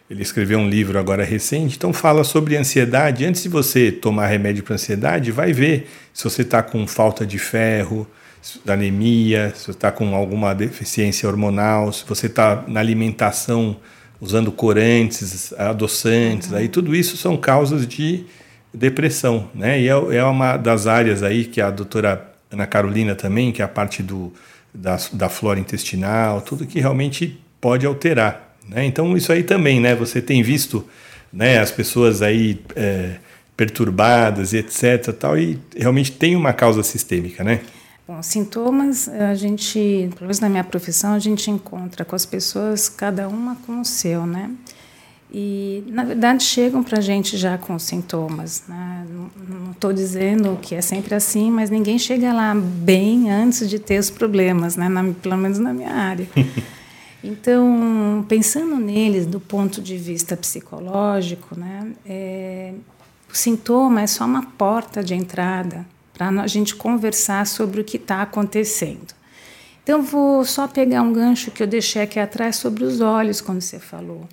ele 0.10 0.22
escreveu 0.22 0.60
um 0.60 0.70
livro 0.70 1.00
agora 1.00 1.24
recente, 1.24 1.78
então 1.78 1.92
fala 1.92 2.24
sobre 2.24 2.56
ansiedade. 2.56 3.26
Antes 3.26 3.44
de 3.44 3.50
você 3.50 3.92
tomar 3.92 4.28
remédio 4.28 4.64
para 4.64 4.76
ansiedade, 4.76 5.32
vai 5.32 5.52
ver 5.52 5.90
se 6.14 6.24
você 6.24 6.44
está 6.44 6.62
com 6.62 6.86
falta 6.86 7.26
de 7.26 7.40
ferro, 7.40 8.08
anemia, 8.68 9.52
se 9.56 9.66
você 9.66 9.72
está 9.72 9.92
com 9.92 10.16
alguma 10.16 10.54
deficiência 10.54 11.28
hormonal, 11.28 11.92
se 11.92 12.06
você 12.06 12.28
está 12.28 12.64
na 12.68 12.80
alimentação 12.80 13.78
usando 14.22 14.52
corantes, 14.52 15.52
adoçantes, 15.54 16.52
uhum. 16.52 16.58
aí 16.58 16.68
tudo 16.70 16.96
isso 16.96 17.18
são 17.18 17.36
causas 17.36 17.88
de 17.88 18.26
depressão, 18.74 19.50
né? 19.54 19.80
E 19.82 19.88
é, 19.88 19.92
é 19.92 20.24
uma 20.24 20.58
das 20.58 20.86
áreas 20.86 21.24
aí 21.24 21.46
que 21.46 21.60
a 21.60 21.72
doutora 21.72 22.32
Ana 22.52 22.68
Carolina 22.68 23.16
também, 23.16 23.52
que 23.52 23.62
é 23.62 23.66
a 23.66 23.68
parte 23.68 24.04
do 24.04 24.32
da, 24.74 24.98
da 25.14 25.30
flora 25.30 25.60
intestinal, 25.60 26.42
tudo 26.42 26.66
que 26.68 26.80
realmente 26.80 27.40
pode 27.62 27.86
alterar. 27.86 28.45
Né? 28.68 28.86
Então, 28.86 29.16
isso 29.16 29.32
aí 29.32 29.44
também, 29.44 29.80
né? 29.80 29.96
Você 29.96 30.22
tem 30.22 30.42
visto 30.42 30.86
né, 31.32 31.60
as 31.60 31.72
pessoas 31.72 32.22
aí 32.22 32.60
é, 32.76 33.16
perturbadas 33.56 34.54
e 34.54 34.58
etc. 34.58 35.14
Tal, 35.14 35.38
e 35.38 35.60
realmente 35.76 36.12
tem 36.12 36.36
uma 36.36 36.54
causa 36.54 36.84
sistêmica, 36.84 37.44
né? 37.44 37.62
Bom, 38.08 38.22
sintomas, 38.22 39.10
a 39.10 39.34
gente, 39.34 40.10
pelo 40.14 40.22
menos 40.22 40.40
na 40.40 40.48
minha 40.48 40.64
profissão, 40.64 41.14
a 41.14 41.20
gente 41.20 41.50
encontra 41.50 42.06
com 42.06 42.16
as 42.16 42.26
pessoas, 42.26 42.88
cada 42.88 43.28
uma 43.28 43.56
com 43.66 43.82
o 43.82 43.86
seu, 43.86 44.28
né? 44.28 44.52
E, 45.34 45.84
na 45.88 46.04
verdade, 46.04 46.44
chegam 46.44 46.84
para 46.84 47.00
a 47.00 47.02
gente 47.02 47.36
já 47.36 47.58
com 47.58 47.78
sintomas. 47.80 48.64
Né? 48.70 49.06
Não 49.50 49.72
estou 49.72 49.92
dizendo 49.92 50.58
que 50.62 50.76
é 50.76 50.82
sempre 50.82 51.16
assim, 51.16 51.50
mas 51.52 51.70
ninguém 51.70 51.98
chega 51.98 52.32
lá 52.32 52.54
bem 52.56 53.32
antes 53.32 53.68
de 53.68 53.80
ter 53.80 54.00
os 54.00 54.10
problemas, 54.10 54.78
né? 54.78 54.88
Na, 54.88 55.04
pelo 55.04 55.36
menos 55.36 55.58
na 55.58 55.74
minha 55.74 55.92
área. 55.92 56.28
Então, 57.28 58.24
pensando 58.30 58.76
neles 58.76 59.26
do 59.26 59.40
ponto 59.40 59.82
de 59.82 59.98
vista 59.98 60.38
psicológico, 60.38 61.60
né, 61.60 61.92
é, 62.06 62.74
o 63.32 63.36
sintoma 63.36 64.02
é 64.02 64.08
só 64.08 64.26
uma 64.26 64.44
porta 64.44 65.04
de 65.04 65.16
entrada 65.16 65.86
para 66.14 66.30
a 66.30 66.48
gente 66.48 66.76
conversar 66.76 67.48
sobre 67.48 67.82
o 67.82 67.84
que 67.84 67.98
está 67.98 68.22
acontecendo. 68.22 69.14
Então, 69.84 70.04
vou 70.04 70.46
só 70.46 70.68
pegar 70.68 71.02
um 71.02 71.12
gancho 71.12 71.50
que 71.50 71.64
eu 71.64 71.68
deixei 71.68 72.04
aqui 72.04 72.20
atrás 72.20 72.58
sobre 72.58 72.84
os 72.84 73.02
olhos, 73.02 73.42
quando 73.42 73.62
você 73.62 73.80
falou. 73.80 74.28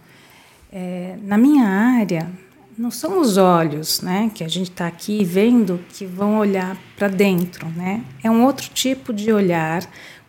É, 0.71 1.17
na 1.23 1.39
minha 1.39 1.67
área, 1.67 2.31
não 2.77 2.91
são 2.91 3.21
os 3.21 3.37
olhos 3.37 4.01
né, 4.01 4.31
que 4.35 4.43
a 4.45 4.49
gente 4.49 4.71
está 4.71 4.87
aqui 4.87 5.25
vendo 5.25 5.81
que 5.91 6.07
vão 6.07 6.39
olhar 6.39 6.77
para 6.97 7.09
dentro. 7.09 7.67
Né? 7.69 8.03
É 8.23 8.31
um 8.31 8.45
outro 8.45 8.69
tipo 8.71 9.13
de 9.13 9.33
olhar, 9.33 9.83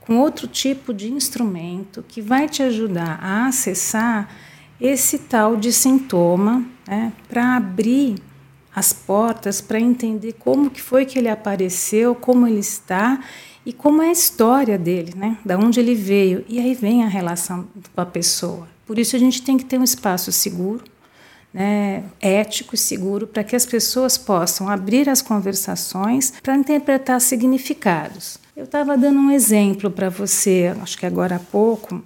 com 0.05 0.17
outro 0.19 0.47
tipo 0.47 0.93
de 0.93 1.11
instrumento 1.11 2.03
que 2.07 2.21
vai 2.21 2.47
te 2.47 2.61
ajudar 2.61 3.19
a 3.21 3.47
acessar 3.47 4.29
esse 4.79 5.19
tal 5.19 5.55
de 5.55 5.71
sintoma 5.71 6.65
né, 6.87 7.13
para 7.29 7.55
abrir 7.55 8.15
as 8.75 8.91
portas 8.91 9.61
para 9.61 9.79
entender 9.79 10.33
como 10.33 10.69
que 10.69 10.81
foi 10.81 11.05
que 11.05 11.19
ele 11.19 11.29
apareceu, 11.29 12.15
como 12.15 12.47
ele 12.47 12.59
está 12.59 13.23
e 13.65 13.71
como 13.71 14.01
é 14.01 14.09
a 14.09 14.11
história 14.11 14.77
dele, 14.77 15.13
né? 15.15 15.37
Da 15.45 15.57
onde 15.57 15.79
ele 15.79 15.95
veio 15.95 16.43
e 16.49 16.59
aí 16.59 16.73
vem 16.73 17.03
a 17.03 17.07
relação 17.07 17.67
com 17.93 18.01
a 18.01 18.05
pessoa. 18.05 18.67
Por 18.85 18.97
isso 18.97 19.15
a 19.15 19.19
gente 19.19 19.41
tem 19.41 19.57
que 19.57 19.65
ter 19.65 19.79
um 19.79 19.83
espaço 19.83 20.31
seguro, 20.31 20.83
né, 21.53 22.03
ético 22.19 22.73
e 22.73 22.77
seguro 22.77 23.27
para 23.27 23.43
que 23.43 23.55
as 23.55 23.65
pessoas 23.65 24.17
possam 24.17 24.67
abrir 24.67 25.07
as 25.07 25.21
conversações 25.21 26.33
para 26.41 26.55
interpretar 26.55 27.21
significados. 27.21 28.39
Eu 28.55 28.65
estava 28.65 28.95
dando 28.95 29.19
um 29.19 29.31
exemplo 29.31 29.89
para 29.89 30.09
você, 30.09 30.71
acho 30.79 30.95
que 30.95 31.07
agora 31.07 31.37
há 31.37 31.39
pouco, 31.39 32.03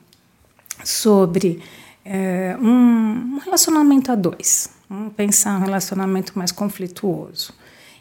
sobre 0.82 1.62
é, 2.06 2.56
um 2.62 3.38
relacionamento 3.44 4.14
a 4.14 4.16
dois. 4.16 4.70
Vamos 4.90 5.12
pensar 5.14 5.60
um 5.60 5.66
relacionamento 5.66 6.40
mais 6.40 6.54
conflituoso. 6.54 7.54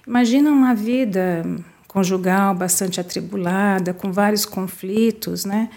Imagina 0.07 0.53
uma 0.53 0.77
vida 0.77 1.45
conjugal 1.89 2.55
bastante 2.55 3.01
atribulada, 3.01 3.93
com 3.93 4.13
vários 4.13 4.45
conflitos, 4.45 5.45
né? 5.45 5.69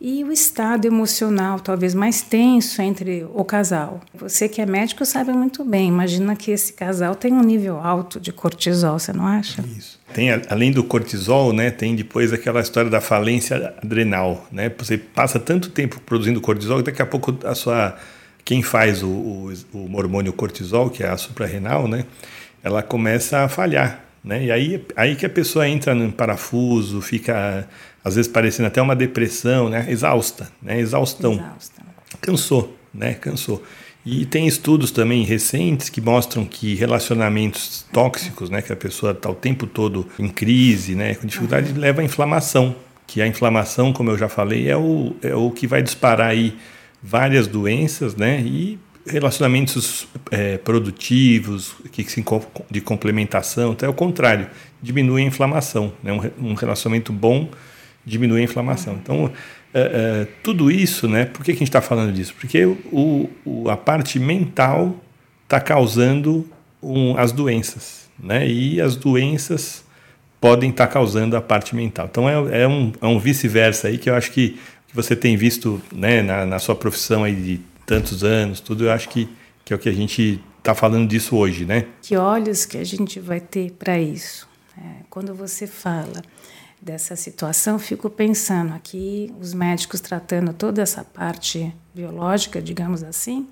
E 0.00 0.22
o 0.24 0.30
estado 0.30 0.86
emocional 0.86 1.58
talvez 1.58 1.94
mais 1.94 2.20
tenso 2.20 2.82
entre 2.82 3.26
o 3.34 3.44
casal. 3.44 4.00
Você 4.14 4.48
que 4.48 4.60
é 4.60 4.66
médico 4.66 5.06
sabe 5.06 5.32
muito 5.32 5.64
bem. 5.64 5.88
Imagina 5.88 6.36
que 6.36 6.50
esse 6.50 6.74
casal 6.74 7.14
tem 7.14 7.32
um 7.32 7.42
nível 7.42 7.78
alto 7.78 8.20
de 8.20 8.30
cortisol, 8.30 8.98
você 8.98 9.12
não 9.12 9.26
acha? 9.26 9.64
Isso. 9.76 9.98
Tem 10.12 10.28
além 10.50 10.70
do 10.70 10.84
cortisol, 10.84 11.52
né? 11.52 11.70
Tem 11.70 11.96
depois 11.96 12.32
aquela 12.32 12.60
história 12.60 12.90
da 12.90 13.00
falência 13.00 13.74
adrenal, 13.82 14.46
né? 14.52 14.70
Você 14.78 14.98
passa 14.98 15.38
tanto 15.38 15.70
tempo 15.70 15.98
produzindo 16.00 16.40
cortisol 16.40 16.78
que 16.78 16.84
daqui 16.84 17.00
a 17.00 17.06
pouco 17.06 17.36
a 17.44 17.54
sua 17.54 17.96
quem 18.46 18.62
faz 18.62 19.02
o, 19.02 19.08
o, 19.08 19.52
o 19.74 19.96
hormônio 19.96 20.32
cortisol, 20.32 20.88
que 20.88 21.02
é 21.02 21.08
a 21.08 21.16
suprarrenal, 21.16 21.88
né, 21.88 22.04
ela 22.62 22.80
começa 22.80 23.40
a 23.40 23.48
falhar. 23.48 24.05
Né? 24.26 24.46
E 24.46 24.50
aí, 24.50 24.84
aí 24.96 25.14
que 25.14 25.24
a 25.24 25.30
pessoa 25.30 25.68
entra 25.68 25.94
no 25.94 26.10
parafuso, 26.10 27.00
fica 27.00 27.68
às 28.04 28.16
vezes 28.16 28.30
parecendo 28.30 28.66
até 28.66 28.82
uma 28.82 28.96
depressão, 28.96 29.68
né? 29.68 29.86
exausta, 29.88 30.50
né? 30.60 30.80
exaustão. 30.80 31.34
Exausta. 31.34 31.82
Cansou, 32.20 32.76
né? 32.92 33.14
cansou. 33.14 33.62
E 34.04 34.24
tem 34.24 34.46
estudos 34.46 34.90
também 34.90 35.24
recentes 35.24 35.88
que 35.88 36.00
mostram 36.00 36.44
que 36.44 36.74
relacionamentos 36.74 37.84
tóxicos, 37.92 38.48
né, 38.48 38.62
que 38.62 38.72
a 38.72 38.76
pessoa 38.76 39.10
está 39.10 39.28
o 39.28 39.34
tempo 39.34 39.66
todo 39.66 40.06
em 40.16 40.28
crise, 40.28 40.94
né, 40.94 41.16
com 41.16 41.26
dificuldade, 41.26 41.72
uhum. 41.72 41.78
leva 41.78 42.02
à 42.02 42.04
inflamação. 42.04 42.76
Que 43.04 43.20
a 43.20 43.26
inflamação, 43.26 43.92
como 43.92 44.10
eu 44.10 44.16
já 44.16 44.28
falei, 44.28 44.68
é 44.68 44.76
o, 44.76 45.16
é 45.22 45.34
o 45.34 45.50
que 45.50 45.66
vai 45.66 45.82
disparar 45.82 46.28
aí 46.28 46.56
várias 47.02 47.46
doenças, 47.48 48.16
né? 48.16 48.40
E 48.40 48.78
relacionamentos 49.06 50.08
é, 50.30 50.58
produtivos, 50.58 51.74
que 51.92 52.02
se 52.04 52.24
de 52.70 52.80
complementação, 52.80 53.72
até 53.72 53.88
o 53.88 53.94
contrário, 53.94 54.48
diminui 54.82 55.22
a 55.22 55.26
inflamação. 55.26 55.92
Né? 56.02 56.12
Um, 56.12 56.50
um 56.50 56.54
relacionamento 56.54 57.12
bom 57.12 57.48
diminui 58.04 58.40
a 58.40 58.44
inflamação. 58.44 58.98
Então, 59.02 59.30
é, 59.74 59.80
é, 59.80 60.28
tudo 60.42 60.70
isso, 60.70 61.08
né? 61.08 61.24
Por 61.26 61.44
que, 61.44 61.52
que 61.52 61.58
a 61.58 61.58
gente 61.58 61.68
está 61.68 61.80
falando 61.80 62.12
disso? 62.12 62.34
Porque 62.38 62.64
o, 62.64 63.28
o, 63.44 63.68
a 63.68 63.76
parte 63.76 64.18
mental 64.18 64.96
está 65.44 65.60
causando 65.60 66.48
um, 66.82 67.16
as 67.18 67.32
doenças, 67.32 68.08
né? 68.18 68.48
E 68.48 68.80
as 68.80 68.96
doenças 68.96 69.84
podem 70.40 70.70
estar 70.70 70.86
tá 70.86 70.92
causando 70.92 71.36
a 71.36 71.40
parte 71.40 71.74
mental. 71.74 72.08
Então, 72.10 72.28
é, 72.28 72.62
é 72.62 72.68
um, 72.68 72.92
é 73.00 73.06
um 73.06 73.18
vice-versa 73.18 73.88
aí 73.88 73.98
que 73.98 74.08
eu 74.08 74.14
acho 74.14 74.30
que 74.30 74.58
você 74.94 75.14
tem 75.14 75.36
visto 75.36 75.80
né, 75.92 76.22
na, 76.22 76.46
na, 76.46 76.58
sua 76.58 76.74
profissão 76.74 77.24
aí 77.24 77.34
de 77.34 77.60
tantos 77.86 78.24
anos, 78.24 78.60
tudo, 78.60 78.84
eu 78.84 78.90
acho 78.90 79.08
que, 79.08 79.28
que 79.64 79.72
é 79.72 79.76
o 79.76 79.78
que 79.78 79.88
a 79.88 79.92
gente 79.92 80.42
está 80.58 80.74
falando 80.74 81.08
disso 81.08 81.36
hoje, 81.36 81.64
né? 81.64 81.86
Que 82.02 82.16
olhos 82.16 82.66
que 82.66 82.76
a 82.76 82.84
gente 82.84 83.20
vai 83.20 83.40
ter 83.40 83.70
para 83.72 83.98
isso? 83.98 84.48
É, 84.76 85.04
quando 85.08 85.32
você 85.34 85.66
fala 85.66 86.20
dessa 86.82 87.16
situação, 87.16 87.78
fico 87.78 88.10
pensando 88.10 88.74
aqui, 88.74 89.32
os 89.40 89.54
médicos 89.54 90.00
tratando 90.00 90.52
toda 90.52 90.82
essa 90.82 91.04
parte 91.04 91.72
biológica, 91.94 92.60
digamos 92.60 93.02
assim, 93.02 93.46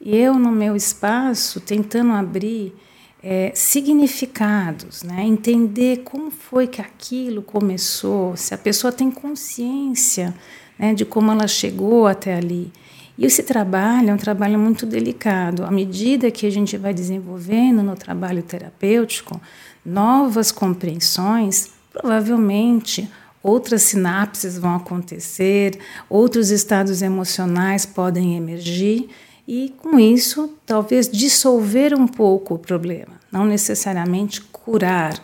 e 0.00 0.14
eu 0.14 0.34
no 0.34 0.50
meu 0.50 0.76
espaço 0.76 1.60
tentando 1.60 2.12
abrir 2.12 2.74
é, 3.22 3.50
significados, 3.54 5.02
né? 5.02 5.24
entender 5.24 6.02
como 6.04 6.30
foi 6.30 6.66
que 6.66 6.80
aquilo 6.80 7.42
começou, 7.42 8.36
se 8.36 8.52
a 8.52 8.58
pessoa 8.58 8.92
tem 8.92 9.10
consciência 9.10 10.34
né, 10.78 10.92
de 10.94 11.04
como 11.04 11.32
ela 11.32 11.48
chegou 11.48 12.06
até 12.06 12.34
ali. 12.34 12.72
E 13.18 13.24
esse 13.24 13.42
trabalho 13.42 14.10
é 14.10 14.14
um 14.14 14.18
trabalho 14.18 14.58
muito 14.58 14.84
delicado. 14.84 15.64
À 15.64 15.70
medida 15.70 16.30
que 16.30 16.46
a 16.46 16.50
gente 16.50 16.76
vai 16.76 16.92
desenvolvendo 16.92 17.82
no 17.82 17.96
trabalho 17.96 18.42
terapêutico 18.42 19.40
novas 19.84 20.52
compreensões, 20.52 21.70
provavelmente 21.92 23.08
outras 23.42 23.82
sinapses 23.82 24.58
vão 24.58 24.74
acontecer, 24.74 25.78
outros 26.10 26.50
estados 26.50 27.00
emocionais 27.00 27.86
podem 27.86 28.36
emergir 28.36 29.08
e, 29.46 29.72
com 29.78 29.98
isso, 29.98 30.52
talvez 30.66 31.08
dissolver 31.08 31.94
um 31.94 32.08
pouco 32.08 32.54
o 32.54 32.58
problema, 32.58 33.20
não 33.30 33.46
necessariamente 33.46 34.40
curar, 34.40 35.14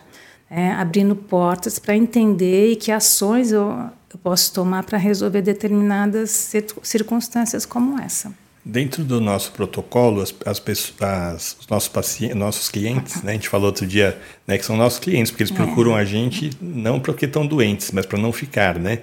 né, 0.49 0.71
abrindo 0.75 1.15
portas 1.15 1.77
para 1.77 1.97
entender 1.97 2.77
que 2.77 2.91
ações 2.91 3.51
eu 4.13 4.19
posso 4.19 4.53
tomar 4.53 4.83
para 4.83 4.97
resolver 4.97 5.41
determinadas 5.41 6.51
circunstâncias 6.83 7.65
como 7.65 7.99
essa. 7.99 8.31
Dentro 8.65 9.03
do 9.03 9.19
nosso 9.19 9.51
protocolo, 9.51 10.21
as, 10.21 10.33
as 10.45 10.59
pessoas, 10.59 11.01
as, 11.01 11.57
os 11.59 11.67
nossos 11.67 11.89
pacientes, 11.89 12.37
nossos 12.37 12.69
clientes, 12.69 13.21
né, 13.21 13.31
a 13.31 13.35
gente 13.35 13.49
falou 13.49 13.67
outro 13.67 13.85
dia 13.85 14.17
né, 14.47 14.57
que 14.57 14.65
são 14.65 14.77
nossos 14.77 14.99
clientes, 14.99 15.31
porque 15.31 15.43
eles 15.43 15.51
é. 15.51 15.55
procuram 15.55 15.95
a 15.95 16.05
gente 16.05 16.51
não 16.61 16.99
porque 16.99 17.25
estão 17.25 17.45
doentes, 17.45 17.91
mas 17.91 18.05
para 18.05 18.19
não 18.19 18.31
ficar, 18.31 18.79
né? 18.79 18.99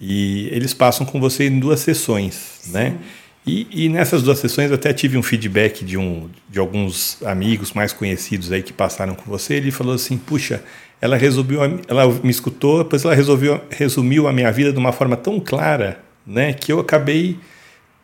E 0.00 0.48
eles 0.52 0.74
passam 0.74 1.06
com 1.06 1.18
você 1.18 1.48
em 1.48 1.58
duas 1.58 1.80
sessões, 1.80 2.60
né? 2.66 2.90
Sim. 2.90 2.96
né? 2.96 2.98
E, 3.46 3.66
e, 3.70 3.88
nessas 3.88 4.22
duas 4.22 4.38
sessões 4.38 4.70
até 4.70 4.92
tive 4.92 5.16
um 5.16 5.22
feedback 5.22 5.84
de, 5.84 5.96
um, 5.96 6.28
de 6.50 6.58
alguns 6.58 7.22
amigos 7.22 7.72
mais 7.72 7.92
conhecidos 7.92 8.52
aí 8.52 8.62
que 8.62 8.72
passaram 8.72 9.14
com 9.14 9.30
você. 9.30 9.54
Ele 9.54 9.70
falou 9.70 9.94
assim: 9.94 10.18
puxa, 10.18 10.62
ela 11.00 11.16
resolveu, 11.16 11.60
ela 11.88 12.06
me 12.22 12.30
escutou, 12.30 12.82
depois 12.82 13.04
ela 13.04 13.14
resolveu, 13.14 13.60
resumiu 13.70 14.28
a 14.28 14.32
minha 14.32 14.50
vida 14.52 14.72
de 14.72 14.78
uma 14.78 14.92
forma 14.92 15.16
tão 15.16 15.40
clara, 15.40 16.00
né, 16.26 16.52
que 16.52 16.70
eu 16.70 16.80
acabei 16.80 17.38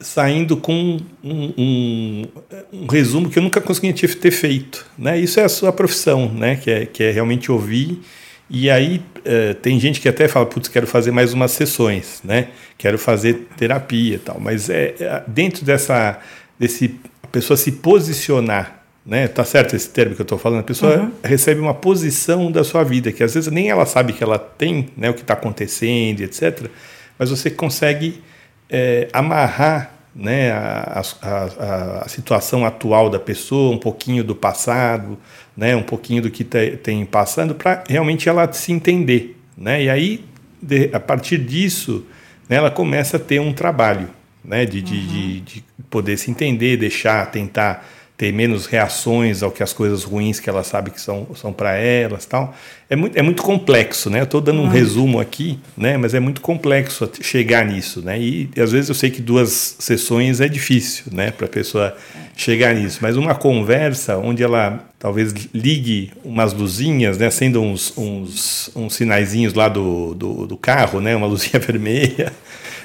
saindo 0.00 0.57
com 0.57 0.99
um, 1.23 1.53
um, 1.57 2.26
um 2.73 2.87
resumo 2.87 3.29
que 3.29 3.38
eu 3.38 3.43
nunca 3.43 3.61
conseguia 3.61 3.93
ter 3.93 4.31
feito, 4.31 4.87
né? 4.99 5.19
Isso 5.19 5.41
é 5.41 5.45
a 5.45 5.49
sua 5.49 5.73
profissão, 5.73 6.31
né? 6.33 6.57
Que 6.57 6.71
é, 6.71 6.87
que 6.87 7.03
é 7.03 7.11
realmente 7.11 7.50
ouvir. 7.50 8.00
E 8.56 8.70
aí 8.70 9.02
uh, 9.18 9.54
tem 9.54 9.80
gente 9.80 10.00
que 10.00 10.08
até 10.08 10.28
fala, 10.28 10.46
putz, 10.46 10.68
quero 10.68 10.87
fazer 10.87 11.11
mais 11.11 11.32
umas 11.32 11.50
sessões, 11.50 12.20
né? 12.23 12.49
Quero 12.78 12.96
fazer 12.99 13.49
terapia, 13.56 14.14
e 14.14 14.18
tal. 14.18 14.38
Mas 14.38 14.70
é, 14.70 14.94
é 15.00 15.23
dentro 15.26 15.64
dessa 15.64 16.20
desse 16.56 16.94
a 17.20 17.26
pessoa 17.26 17.56
se 17.56 17.73
posicionar 17.73 18.84
né? 19.04 19.28
Tá 19.28 19.44
certo 19.44 19.76
esse 19.76 19.88
termo 19.90 20.14
que 20.14 20.23
eu 20.23 20.25
estou 20.25 20.38
falando? 20.38 20.61
A 20.61 20.64
pessoa 20.64 20.96
uhum. 20.96 21.12
recebe 21.23 21.61
uma 21.61 21.75
posição 21.75 22.50
da 22.50 22.64
sua 22.64 22.82
vida 22.82 23.12
que 23.12 23.23
às 23.23 23.34
vezes 23.34 23.52
nem 23.52 23.68
ela 23.68 23.84
sabe 23.84 24.12
que 24.12 24.25
ela 24.25 24.38
tem, 24.38 24.88
né, 24.96 25.11
o 25.11 25.14
que 25.14 25.20
está 25.20 25.34
acontecendo, 25.34 26.23
etc. 26.23 26.70
mas 27.18 27.28
você 27.28 27.50
consegue 27.50 28.23
é, 28.70 29.08
amarrar 29.12 29.92
né, 30.14 30.52
a, 30.52 31.02
a, 31.20 32.04
a, 32.04 32.08
situação 32.08 32.64
atual 32.64 33.11
da 33.11 33.18
pessoa, 33.18 33.75
um 33.75 33.78
pouquinho 33.78 34.23
do 34.23 34.34
passado, 34.34 35.18
né, 35.56 35.76
um 35.76 35.82
pouquinho 35.82 36.23
do 36.23 36.30
que 36.30 36.44
te, 36.44 36.76
tem 36.76 37.04
passando, 37.04 37.54
para 37.54 37.84
realmente 37.88 38.28
ela 38.28 38.50
se 38.52 38.73
entender. 38.73 39.37
Né? 39.56 39.84
E 39.84 39.90
aí, 39.90 40.25
de, 40.61 40.90
a 40.92 41.00
partir 41.00 41.38
disso, 41.38 42.06
né, 42.49 42.56
ela 42.56 42.70
começa 42.70 43.16
a 43.16 43.20
ter 43.20 43.40
um 43.40 43.52
trabalho 43.52 44.08
né, 44.44 44.64
de, 44.64 44.78
uhum. 44.78 44.84
de, 44.84 45.06
de, 45.06 45.40
de 45.40 45.64
poder 45.88 46.16
se 46.16 46.30
entender, 46.30 46.76
deixar, 46.76 47.30
tentar 47.30 47.87
ter 48.16 48.33
menos 48.33 48.66
reações 48.66 49.42
ao 49.42 49.50
que 49.50 49.62
as 49.62 49.73
coisas 49.73 50.04
ruins 50.04 50.38
que 50.38 50.49
ela 50.49 50.62
sabe 50.62 50.90
que 50.92 51.00
são, 51.00 51.26
são 51.35 51.52
para 51.52 51.76
elas 51.76 52.25
tal. 52.25 52.54
É 52.88 52.94
muito, 52.94 53.18
é 53.18 53.23
muito 53.23 53.42
complexo 53.42 54.09
né? 54.09 54.21
Eu 54.21 54.25
estou 54.25 54.40
dando 54.40 54.61
um 54.61 54.68
resumo 54.68 55.18
aqui 55.18 55.59
né? 55.76 55.97
Mas 55.97 56.14
é 56.14 56.21
muito 56.21 56.40
complexo 56.40 57.11
chegar 57.21 57.66
nisso 57.66 58.02
né? 58.02 58.21
E, 58.21 58.49
e, 58.54 58.61
às 58.61 58.71
vezes 58.71 58.88
eu 58.88 58.94
sei 58.94 59.11
que 59.11 59.21
duas 59.21 59.76
sessões 59.80 60.40
é 60.40 60.47
difícil 60.47 61.06
né? 61.11 61.33
Para 61.33 61.47
a 61.47 61.49
pessoa 61.49 61.97
chegar 62.37 62.73
nisso. 62.75 63.00
Mas 63.02 63.16
uma 63.16 63.35
conversa 63.35 64.16
onde 64.16 64.44
ela 64.44 64.85
talvez 64.97 65.35
ligue 65.52 66.12
umas 66.25 66.52
luzinhas 66.52 67.18
né? 67.18 67.26
Acenda 67.26 67.59
uns, 67.59 67.92
uns, 67.99 68.71
uns 68.76 68.94
sinaizinhos 68.94 69.54
lá 69.54 69.68
do, 69.68 70.14
do, 70.14 70.47
do 70.47 70.56
carro 70.56 71.00
né? 71.00 71.16
Uma 71.16 71.26
luzinha 71.26 71.59
vermelha 71.59 72.33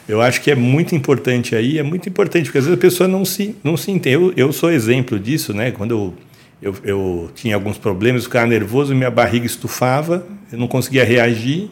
eu 0.09 0.23
acho 0.23 0.41
que 0.41 0.49
é 0.49 0.55
muito 0.55 0.95
importante 0.95 1.55
aí, 1.55 1.77
é 1.77 1.83
muito 1.83 2.09
importante, 2.09 2.45
porque 2.45 2.57
às 2.57 2.65
vezes 2.65 2.79
a 2.79 2.81
pessoa 2.81 3.07
não 3.07 3.23
se, 3.23 3.55
não 3.63 3.77
se 3.77 3.91
entende. 3.91 4.15
Eu, 4.15 4.33
eu 4.35 4.51
sou 4.51 4.71
exemplo 4.71 5.19
disso, 5.19 5.53
né? 5.53 5.69
Quando 5.69 5.91
eu, 5.91 6.13
eu, 6.59 6.75
eu 6.83 7.31
tinha 7.35 7.53
alguns 7.53 7.77
problemas, 7.77 8.23
ficava 8.23 8.47
nervoso, 8.47 8.95
minha 8.95 9.11
barriga 9.11 9.45
estufava, 9.45 10.25
eu 10.51 10.57
não 10.57 10.67
conseguia 10.67 11.03
reagir, 11.03 11.69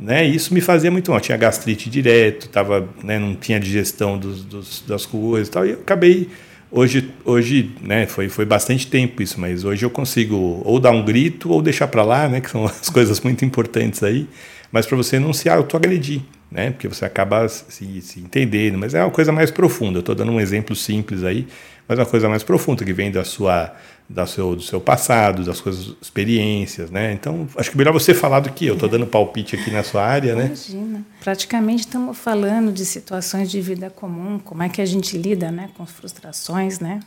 né? 0.00 0.26
Isso 0.26 0.54
me 0.54 0.62
fazia 0.62 0.90
muito 0.90 1.10
mal. 1.10 1.18
Eu 1.18 1.22
tinha 1.22 1.36
gastrite 1.36 1.90
direto, 1.90 2.48
tava, 2.48 2.88
né, 3.04 3.18
não 3.18 3.34
tinha 3.34 3.60
digestão 3.60 4.16
dos, 4.16 4.42
dos, 4.42 4.82
das 4.88 5.04
coisas 5.04 5.48
e 5.48 5.50
tal, 5.50 5.66
e 5.66 5.72
eu 5.72 5.80
acabei. 5.80 6.30
Hoje, 6.70 7.10
hoje 7.26 7.72
né, 7.82 8.06
foi, 8.06 8.30
foi 8.30 8.46
bastante 8.46 8.86
tempo 8.86 9.22
isso, 9.22 9.38
mas 9.38 9.64
hoje 9.64 9.84
eu 9.84 9.90
consigo 9.90 10.62
ou 10.64 10.80
dar 10.80 10.90
um 10.90 11.04
grito 11.04 11.50
ou 11.50 11.60
deixar 11.60 11.88
para 11.88 12.02
lá, 12.02 12.26
né, 12.26 12.40
que 12.40 12.50
são 12.50 12.64
as 12.66 12.88
coisas 12.88 13.20
muito 13.20 13.44
importantes 13.44 14.02
aí, 14.02 14.26
mas 14.72 14.86
para 14.86 14.96
você 14.96 15.18
não 15.18 15.34
se 15.34 15.48
autoagredir 15.48 16.22
né? 16.50 16.70
Porque 16.70 16.88
você 16.88 17.04
acaba 17.04 17.48
se, 17.48 18.00
se 18.00 18.20
entendendo, 18.20 18.78
mas 18.78 18.94
é 18.94 19.02
uma 19.02 19.10
coisa 19.10 19.32
mais 19.32 19.50
profunda. 19.50 19.98
Eu 19.98 20.00
estou 20.00 20.14
dando 20.14 20.32
um 20.32 20.40
exemplo 20.40 20.74
simples 20.76 21.24
aí, 21.24 21.46
mas 21.88 21.98
é 21.98 22.02
uma 22.02 22.08
coisa 22.08 22.28
mais 22.28 22.42
profunda 22.42 22.84
que 22.84 22.92
vem 22.92 23.10
da 23.10 23.24
sua, 23.24 23.74
da 24.08 24.26
seu, 24.26 24.54
do 24.56 24.62
seu 24.62 24.80
passado, 24.80 25.44
das 25.44 25.58
suas 25.58 25.94
experiências, 26.00 26.90
né? 26.90 27.12
Então, 27.12 27.48
acho 27.56 27.70
que 27.70 27.76
é 27.76 27.78
melhor 27.78 27.92
você 27.92 28.14
falar 28.14 28.40
do 28.40 28.50
que 28.50 28.66
eu. 28.66 28.74
Estou 28.74 28.88
dando 28.88 29.06
palpite 29.06 29.56
aqui 29.56 29.70
na 29.70 29.82
sua 29.82 30.04
área, 30.04 30.32
Imagina. 30.32 30.48
né? 30.48 30.54
Imagina. 30.72 31.06
Praticamente 31.20 31.80
estamos 31.80 32.16
falando 32.16 32.72
de 32.72 32.84
situações 32.84 33.50
de 33.50 33.60
vida 33.60 33.90
comum, 33.90 34.38
como 34.38 34.62
é 34.62 34.68
que 34.68 34.80
a 34.80 34.86
gente 34.86 35.18
lida, 35.18 35.50
né, 35.50 35.70
com 35.76 35.84
frustrações, 35.84 36.78
né? 36.80 37.00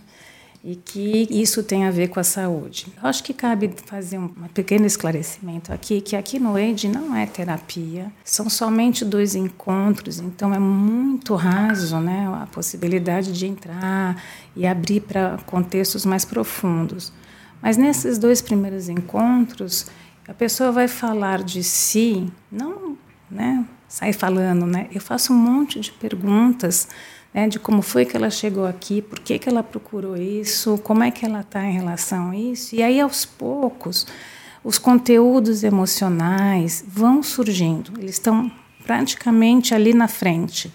E 0.63 0.75
que 0.75 1.27
isso 1.29 1.63
tem 1.63 1.85
a 1.85 1.91
ver 1.91 2.09
com 2.09 2.19
a 2.19 2.23
saúde. 2.23 2.87
Eu 3.01 3.09
acho 3.09 3.23
que 3.23 3.33
cabe 3.33 3.73
fazer 3.85 4.17
um 4.17 4.27
pequeno 4.53 4.85
esclarecimento 4.85 5.71
aqui, 5.71 6.01
que 6.01 6.15
aqui 6.15 6.37
no 6.37 6.57
EID 6.57 6.89
não 6.89 7.15
é 7.15 7.25
terapia, 7.25 8.11
são 8.23 8.49
somente 8.49 9.05
dois 9.05 9.35
encontros, 9.35 10.19
então 10.19 10.53
é 10.53 10.59
muito 10.59 11.33
raso 11.35 11.97
né, 11.99 12.27
a 12.41 12.47
possibilidade 12.47 13.31
de 13.31 13.45
entrar 13.45 14.21
e 14.55 14.67
abrir 14.67 15.01
para 15.01 15.37
contextos 15.45 16.05
mais 16.05 16.25
profundos. 16.25 17.13
Mas 17.61 17.77
nesses 17.77 18.17
dois 18.17 18.41
primeiros 18.41 18.89
encontros, 18.89 19.87
a 20.27 20.33
pessoa 20.33 20.71
vai 20.71 20.87
falar 20.87 21.41
de 21.41 21.63
si, 21.63 22.31
não 22.51 22.97
né, 23.29 23.65
sair 23.87 24.13
falando, 24.13 24.65
né? 24.65 24.87
Eu 24.93 25.01
faço 25.01 25.33
um 25.33 25.35
monte 25.35 25.79
de 25.79 25.91
perguntas 25.91 26.87
né, 27.33 27.47
de 27.47 27.59
como 27.59 27.81
foi 27.81 28.05
que 28.05 28.17
ela 28.17 28.29
chegou 28.29 28.65
aqui, 28.65 29.01
por 29.01 29.19
que, 29.19 29.37
que 29.37 29.49
ela 29.49 29.63
procurou 29.63 30.17
isso, 30.17 30.79
como 30.83 31.03
é 31.03 31.11
que 31.11 31.25
ela 31.25 31.41
está 31.41 31.63
em 31.63 31.73
relação 31.73 32.31
a 32.31 32.35
isso. 32.35 32.75
E 32.75 32.81
aí, 32.81 32.99
aos 32.99 33.25
poucos, 33.25 34.07
os 34.63 34.77
conteúdos 34.77 35.63
emocionais 35.63 36.83
vão 36.87 37.21
surgindo, 37.21 37.93
eles 37.99 38.15
estão 38.15 38.51
praticamente 38.83 39.73
ali 39.73 39.93
na 39.93 40.07
frente. 40.07 40.71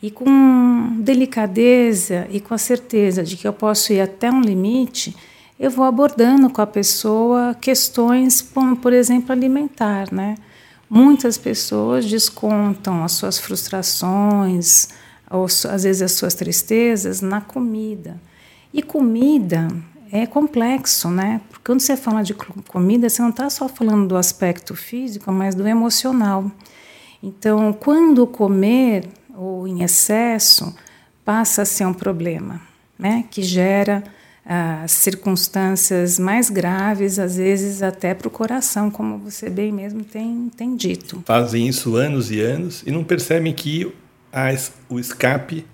E 0.00 0.10
com 0.10 0.96
delicadeza 1.00 2.28
e 2.30 2.40
com 2.40 2.54
a 2.54 2.58
certeza 2.58 3.24
de 3.24 3.36
que 3.36 3.48
eu 3.48 3.52
posso 3.52 3.92
ir 3.92 4.00
até 4.00 4.30
um 4.30 4.40
limite, 4.40 5.16
eu 5.58 5.70
vou 5.70 5.84
abordando 5.84 6.48
com 6.50 6.62
a 6.62 6.66
pessoa 6.66 7.56
questões, 7.60 8.40
como, 8.40 8.76
por 8.76 8.92
exemplo, 8.92 9.32
alimentar. 9.32 10.12
Né? 10.12 10.36
Muitas 10.88 11.36
pessoas 11.36 12.06
descontam 12.06 13.02
as 13.02 13.12
suas 13.12 13.38
frustrações, 13.38 14.88
ou 15.30 15.44
às 15.44 15.82
vezes 15.84 16.02
as 16.02 16.12
suas 16.12 16.34
tristezas 16.34 17.20
na 17.20 17.40
comida. 17.40 18.20
E 18.72 18.82
comida 18.82 19.68
é 20.12 20.26
complexo, 20.26 21.10
né? 21.10 21.40
Porque 21.48 21.64
quando 21.64 21.80
você 21.80 21.96
fala 21.96 22.22
de 22.22 22.34
comida, 22.34 23.08
você 23.08 23.20
não 23.22 23.30
está 23.30 23.50
só 23.50 23.68
falando 23.68 24.08
do 24.08 24.16
aspecto 24.16 24.74
físico, 24.74 25.30
mas 25.32 25.54
do 25.54 25.66
emocional. 25.66 26.50
Então, 27.22 27.72
quando 27.72 28.26
comer 28.26 29.08
ou 29.34 29.66
em 29.66 29.82
excesso 29.82 30.74
passa 31.24 31.62
a 31.62 31.64
ser 31.64 31.86
um 31.86 31.94
problema, 31.94 32.60
né? 32.98 33.24
Que 33.30 33.42
gera 33.42 34.02
ah, 34.46 34.86
circunstâncias 34.88 36.18
mais 36.18 36.48
graves, 36.48 37.18
às 37.18 37.36
vezes 37.36 37.82
até 37.82 38.14
para 38.14 38.28
o 38.28 38.30
coração, 38.30 38.90
como 38.90 39.18
você 39.18 39.50
bem 39.50 39.70
mesmo 39.70 40.02
tem, 40.04 40.50
tem 40.56 40.74
dito. 40.74 41.22
Fazem 41.26 41.68
isso 41.68 41.96
anos 41.96 42.30
e 42.30 42.40
anos 42.40 42.82
e 42.86 42.90
não 42.90 43.04
percebem 43.04 43.52
que 43.52 43.92
a, 44.32 44.54
o 44.88 44.98
escape 44.98 45.66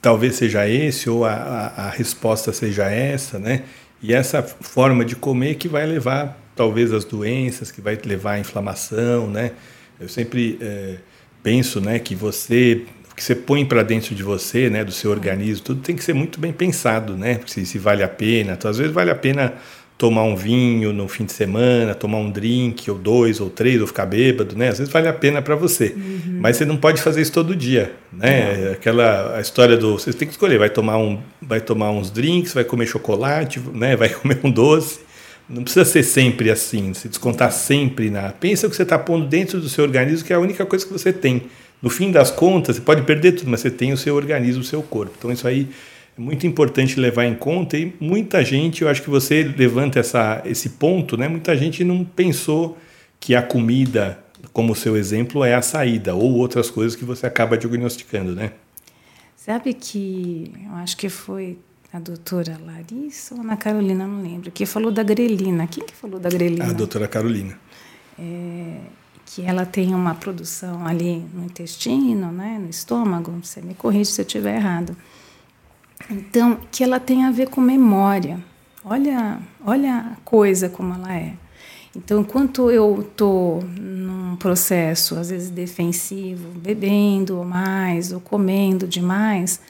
talvez 0.00 0.34
seja 0.34 0.68
esse, 0.68 1.08
ou 1.08 1.24
a, 1.24 1.32
a, 1.32 1.86
a, 1.86 1.90
resposta 1.90 2.52
seja 2.52 2.90
essa, 2.90 3.38
né? 3.38 3.62
E 4.02 4.12
essa 4.12 4.42
forma 4.42 5.04
de 5.04 5.14
comer 5.14 5.54
que 5.54 5.68
vai 5.68 5.86
levar, 5.86 6.36
talvez, 6.56 6.92
as 6.92 7.04
doenças, 7.04 7.70
que 7.70 7.80
vai 7.80 7.96
levar 8.04 8.32
à 8.32 8.38
inflamação, 8.40 9.30
né? 9.30 9.52
Eu 10.00 10.08
sempre 10.08 10.58
é, 10.60 10.96
penso, 11.42 11.80
né, 11.80 12.00
que 12.00 12.14
você 12.16 12.84
que 13.14 13.22
você 13.22 13.34
põe 13.34 13.62
para 13.64 13.82
dentro 13.82 14.14
de 14.14 14.22
você, 14.22 14.70
né, 14.70 14.82
do 14.82 14.90
seu 14.90 15.10
organismo, 15.10 15.62
tudo 15.62 15.82
tem 15.82 15.94
que 15.94 16.02
ser 16.02 16.14
muito 16.14 16.40
bem 16.40 16.50
pensado, 16.50 17.14
né? 17.14 17.38
Se, 17.46 17.64
se 17.66 17.78
vale 17.78 18.02
a 18.02 18.08
pena. 18.08 18.54
Então, 18.54 18.70
às 18.70 18.78
vezes 18.78 18.92
vale 18.92 19.10
a 19.10 19.14
pena 19.14 19.54
tomar 19.96 20.24
um 20.24 20.34
vinho 20.34 20.92
no 20.92 21.06
fim 21.06 21.24
de 21.24 21.32
semana, 21.32 21.94
tomar 21.94 22.18
um 22.18 22.30
drink, 22.30 22.90
ou 22.90 22.98
dois, 22.98 23.40
ou 23.40 23.48
três, 23.48 23.80
ou 23.80 23.86
ficar 23.86 24.06
bêbado, 24.06 24.56
né? 24.56 24.68
Às 24.68 24.78
vezes 24.78 24.92
vale 24.92 25.06
a 25.06 25.12
pena 25.12 25.40
para 25.40 25.54
você. 25.54 25.94
Uhum. 25.96 26.38
Mas 26.40 26.56
você 26.56 26.64
não 26.64 26.76
pode 26.76 27.00
fazer 27.00 27.22
isso 27.22 27.32
todo 27.32 27.54
dia, 27.54 27.92
né? 28.12 28.66
Uhum. 28.66 28.72
Aquela 28.72 29.36
a 29.36 29.40
história 29.40 29.76
do... 29.76 29.92
Você 29.98 30.12
tem 30.12 30.26
que 30.26 30.34
escolher, 30.34 30.58
vai 30.58 30.70
tomar, 30.70 30.98
um, 30.98 31.20
vai 31.40 31.60
tomar 31.60 31.90
uns 31.92 32.10
drinks, 32.10 32.52
vai 32.52 32.64
comer 32.64 32.86
chocolate, 32.86 33.60
né? 33.72 33.94
Vai 33.94 34.08
comer 34.14 34.40
um 34.42 34.50
doce. 34.50 35.00
Não 35.48 35.62
precisa 35.62 35.84
ser 35.84 36.02
sempre 36.02 36.50
assim, 36.50 36.94
se 36.94 37.08
descontar 37.08 37.52
sempre 37.52 38.10
na... 38.10 38.30
Pensa 38.30 38.66
o 38.66 38.70
que 38.70 38.76
você 38.76 38.82
está 38.82 38.98
pondo 38.98 39.26
dentro 39.26 39.60
do 39.60 39.68
seu 39.68 39.84
organismo, 39.84 40.26
que 40.26 40.32
é 40.32 40.36
a 40.36 40.40
única 40.40 40.64
coisa 40.66 40.84
que 40.84 40.92
você 40.92 41.12
tem. 41.12 41.42
No 41.80 41.90
fim 41.90 42.10
das 42.10 42.30
contas, 42.30 42.76
você 42.76 42.82
pode 42.82 43.02
perder 43.02 43.32
tudo, 43.32 43.50
mas 43.50 43.60
você 43.60 43.70
tem 43.70 43.92
o 43.92 43.96
seu 43.96 44.14
organismo, 44.14 44.62
o 44.62 44.64
seu 44.64 44.82
corpo. 44.82 45.12
Então 45.18 45.30
isso 45.30 45.46
aí 45.46 45.68
é 46.16 46.20
muito 46.20 46.46
importante 46.46 47.00
levar 47.00 47.24
em 47.24 47.34
conta 47.34 47.76
e 47.78 47.94
muita 47.98 48.44
gente, 48.44 48.82
eu 48.82 48.88
acho 48.88 49.02
que 49.02 49.08
você 49.08 49.42
levanta 49.42 49.98
essa, 49.98 50.42
esse 50.44 50.70
ponto, 50.70 51.16
né? 51.16 51.26
Muita 51.26 51.56
gente 51.56 51.82
não 51.82 52.04
pensou 52.04 52.76
que 53.18 53.34
a 53.34 53.42
comida, 53.42 54.22
como 54.52 54.74
seu 54.74 54.96
exemplo, 54.96 55.42
é 55.42 55.54
a 55.54 55.62
saída 55.62 56.14
ou 56.14 56.34
outras 56.34 56.70
coisas 56.70 56.94
que 56.94 57.04
você 57.04 57.26
acaba 57.26 57.56
diagnosticando, 57.56 58.34
né? 58.34 58.52
Sabe 59.36 59.72
que 59.72 60.52
eu 60.66 60.74
acho 60.74 60.96
que 60.96 61.08
foi 61.08 61.58
a 61.92 61.98
doutora 61.98 62.60
Larissa 62.64 63.34
ou 63.34 63.40
Ana 63.40 63.56
Carolina, 63.56 64.06
não 64.06 64.22
lembro, 64.22 64.50
que 64.50 64.66
falou 64.66 64.92
da 64.92 65.02
grelina. 65.02 65.66
Quem 65.66 65.84
que 65.84 65.94
falou 65.94 66.20
da 66.20 66.28
grelina? 66.28 66.66
A 66.66 66.72
doutora 66.72 67.08
Carolina. 67.08 67.58
É, 68.18 68.80
que 69.24 69.42
ela 69.42 69.64
tem 69.64 69.94
uma 69.94 70.14
produção 70.14 70.86
ali 70.86 71.24
no 71.32 71.44
intestino, 71.44 72.30
né, 72.30 72.58
no 72.60 72.68
estômago, 72.68 73.32
você 73.42 73.62
me 73.62 73.74
corrige 73.74 74.10
se 74.10 74.20
eu 74.20 74.26
estiver 74.26 74.56
errado 74.56 74.94
então, 76.10 76.58
que 76.70 76.82
ela 76.82 77.00
tem 77.00 77.24
a 77.24 77.30
ver 77.30 77.48
com 77.48 77.60
memória. 77.60 78.38
Olha, 78.84 79.38
olha 79.64 80.12
a 80.12 80.16
coisa 80.24 80.68
como 80.68 80.94
ela 80.94 81.14
é. 81.14 81.34
Então, 81.94 82.20
enquanto 82.20 82.70
eu 82.70 83.06
estou 83.08 83.62
num 83.62 84.36
processo, 84.36 85.16
às 85.16 85.30
vezes 85.30 85.50
defensivo, 85.50 86.48
bebendo 86.58 87.44
mais 87.44 88.12
ou 88.12 88.20
comendo 88.20 88.86
demais, 88.86 89.60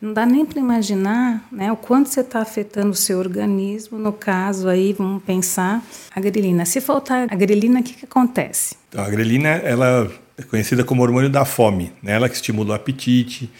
não 0.00 0.12
dá 0.12 0.24
nem 0.24 0.44
para 0.44 0.58
imaginar 0.58 1.46
né, 1.50 1.72
o 1.72 1.76
quanto 1.76 2.08
você 2.08 2.20
está 2.20 2.40
afetando 2.40 2.90
o 2.90 2.94
seu 2.94 3.18
organismo. 3.18 3.98
No 3.98 4.12
caso, 4.12 4.68
aí 4.68 4.92
vamos 4.92 5.22
pensar 5.22 5.82
a 6.14 6.20
grelina. 6.20 6.64
Se 6.64 6.80
faltar 6.80 7.28
a 7.30 7.34
grelina, 7.34 7.80
o 7.80 7.82
que, 7.82 7.94
que 7.94 8.04
acontece? 8.04 8.76
Então, 8.88 9.04
a 9.04 9.08
grelina 9.08 9.48
ela 9.48 10.10
é 10.38 10.42
conhecida 10.42 10.84
como 10.84 11.02
hormônio 11.02 11.28
da 11.28 11.44
fome. 11.44 11.92
Né? 12.02 12.12
Ela 12.12 12.28
que 12.28 12.34
estimula 12.34 12.70
o 12.70 12.74
apetite, 12.74 13.50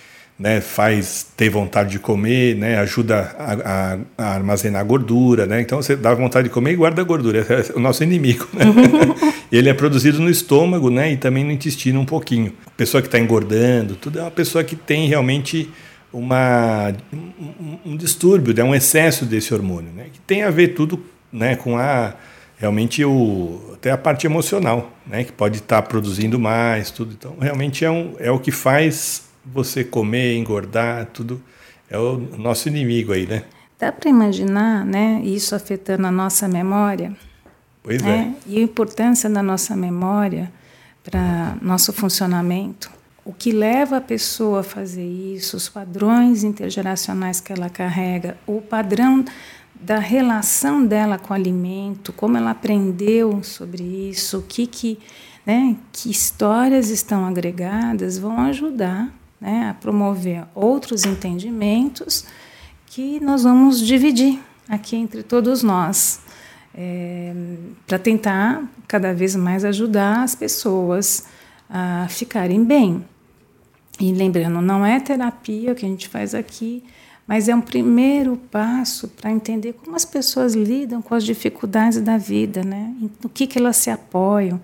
né, 0.40 0.58
faz 0.62 1.26
ter 1.36 1.50
vontade 1.50 1.90
de 1.90 1.98
comer, 1.98 2.56
né, 2.56 2.78
ajuda 2.78 3.36
a, 3.38 3.52
a, 3.52 3.98
a, 4.16 4.34
armazenar 4.36 4.82
gordura, 4.86 5.44
né? 5.44 5.60
Então 5.60 5.82
você 5.82 5.94
dá 5.94 6.14
vontade 6.14 6.48
de 6.48 6.54
comer 6.54 6.72
e 6.72 6.76
guarda 6.76 7.02
a 7.02 7.04
gordura, 7.04 7.46
é 7.46 7.76
o 7.76 7.78
nosso 7.78 8.02
inimigo. 8.02 8.48
Né? 8.54 8.64
ele 9.52 9.68
é 9.68 9.74
produzido 9.74 10.18
no 10.18 10.30
estômago, 10.30 10.88
né, 10.88 11.12
e 11.12 11.18
também 11.18 11.44
no 11.44 11.52
intestino 11.52 12.00
um 12.00 12.06
pouquinho. 12.06 12.54
A 12.66 12.70
pessoa 12.70 13.02
que 13.02 13.08
está 13.08 13.18
engordando, 13.18 13.96
tudo 13.96 14.18
é 14.18 14.22
uma 14.22 14.30
pessoa 14.30 14.64
que 14.64 14.74
tem 14.74 15.06
realmente 15.06 15.68
uma 16.10 16.90
um, 17.12 17.92
um 17.92 17.96
distúrbio, 17.98 18.54
né, 18.54 18.64
um 18.64 18.74
excesso 18.74 19.26
desse 19.26 19.52
hormônio, 19.52 19.92
né, 19.94 20.06
que 20.10 20.20
tem 20.20 20.42
a 20.42 20.50
ver 20.50 20.68
tudo, 20.68 21.04
né, 21.30 21.54
com 21.54 21.76
a 21.76 22.14
realmente 22.56 23.04
o 23.04 23.74
até 23.74 23.90
a 23.90 23.98
parte 23.98 24.26
emocional, 24.26 24.90
né, 25.06 25.22
que 25.22 25.32
pode 25.32 25.58
estar 25.58 25.82
tá 25.82 25.86
produzindo 25.86 26.38
mais, 26.38 26.90
tudo. 26.90 27.12
Então 27.12 27.36
realmente 27.38 27.84
é 27.84 27.90
um 27.90 28.14
é 28.18 28.30
o 28.30 28.38
que 28.38 28.50
faz 28.50 29.28
você 29.44 29.84
comer, 29.84 30.36
engordar, 30.36 31.06
tudo 31.06 31.42
é 31.88 31.98
o 31.98 32.18
nosso 32.38 32.68
inimigo 32.68 33.12
aí, 33.12 33.26
né? 33.26 33.44
Dá 33.78 33.90
para 33.90 34.08
imaginar, 34.08 34.84
né, 34.84 35.20
isso 35.24 35.54
afetando 35.54 36.06
a 36.06 36.10
nossa 36.10 36.46
memória? 36.46 37.16
Pois 37.82 38.02
né? 38.02 38.34
é. 38.46 38.50
E 38.50 38.58
a 38.58 38.62
importância 38.62 39.28
da 39.28 39.42
nossa 39.42 39.74
memória 39.74 40.52
para 41.02 41.56
nosso 41.62 41.92
funcionamento. 41.92 42.90
O 43.24 43.32
que 43.32 43.52
leva 43.52 43.96
a 43.96 44.00
pessoa 44.00 44.60
a 44.60 44.62
fazer 44.62 45.06
isso, 45.06 45.56
os 45.56 45.68
padrões 45.68 46.44
intergeracionais 46.44 47.40
que 47.40 47.52
ela 47.52 47.70
carrega, 47.70 48.36
o 48.46 48.60
padrão 48.60 49.24
da 49.74 49.98
relação 49.98 50.84
dela 50.84 51.18
com 51.18 51.32
o 51.32 51.36
alimento, 51.36 52.12
como 52.12 52.36
ela 52.36 52.50
aprendeu 52.50 53.42
sobre 53.42 53.82
isso, 53.82 54.38
o 54.38 54.42
que 54.42 54.66
que, 54.66 54.98
né, 55.44 55.76
que 55.90 56.10
histórias 56.10 56.90
estão 56.90 57.24
agregadas, 57.24 58.18
vão 58.18 58.38
ajudar 58.40 59.19
né, 59.40 59.70
a 59.70 59.74
promover 59.74 60.44
outros 60.54 61.04
entendimentos 61.04 62.24
que 62.86 63.20
nós 63.20 63.44
vamos 63.44 63.80
dividir 63.80 64.40
aqui 64.68 64.96
entre 64.96 65.22
todos 65.22 65.62
nós, 65.62 66.20
é, 66.74 67.34
para 67.86 67.98
tentar 67.98 68.62
cada 68.86 69.12
vez 69.12 69.34
mais 69.34 69.64
ajudar 69.64 70.22
as 70.22 70.34
pessoas 70.34 71.26
a 71.68 72.06
ficarem 72.08 72.64
bem. 72.64 73.04
E 74.00 74.12
lembrando, 74.12 74.60
não 74.60 74.84
é 74.84 74.98
terapia 74.98 75.74
que 75.74 75.84
a 75.84 75.88
gente 75.88 76.08
faz 76.08 76.34
aqui, 76.34 76.82
mas 77.26 77.48
é 77.48 77.54
um 77.54 77.60
primeiro 77.60 78.36
passo 78.50 79.06
para 79.06 79.30
entender 79.30 79.74
como 79.74 79.94
as 79.94 80.04
pessoas 80.04 80.54
lidam 80.54 81.00
com 81.00 81.14
as 81.14 81.22
dificuldades 81.22 82.00
da 82.00 82.16
vida, 82.16 82.64
né? 82.64 82.92
no 83.22 83.28
que, 83.28 83.46
que 83.46 83.58
elas 83.58 83.76
se 83.76 83.90
apoiam. 83.90 84.60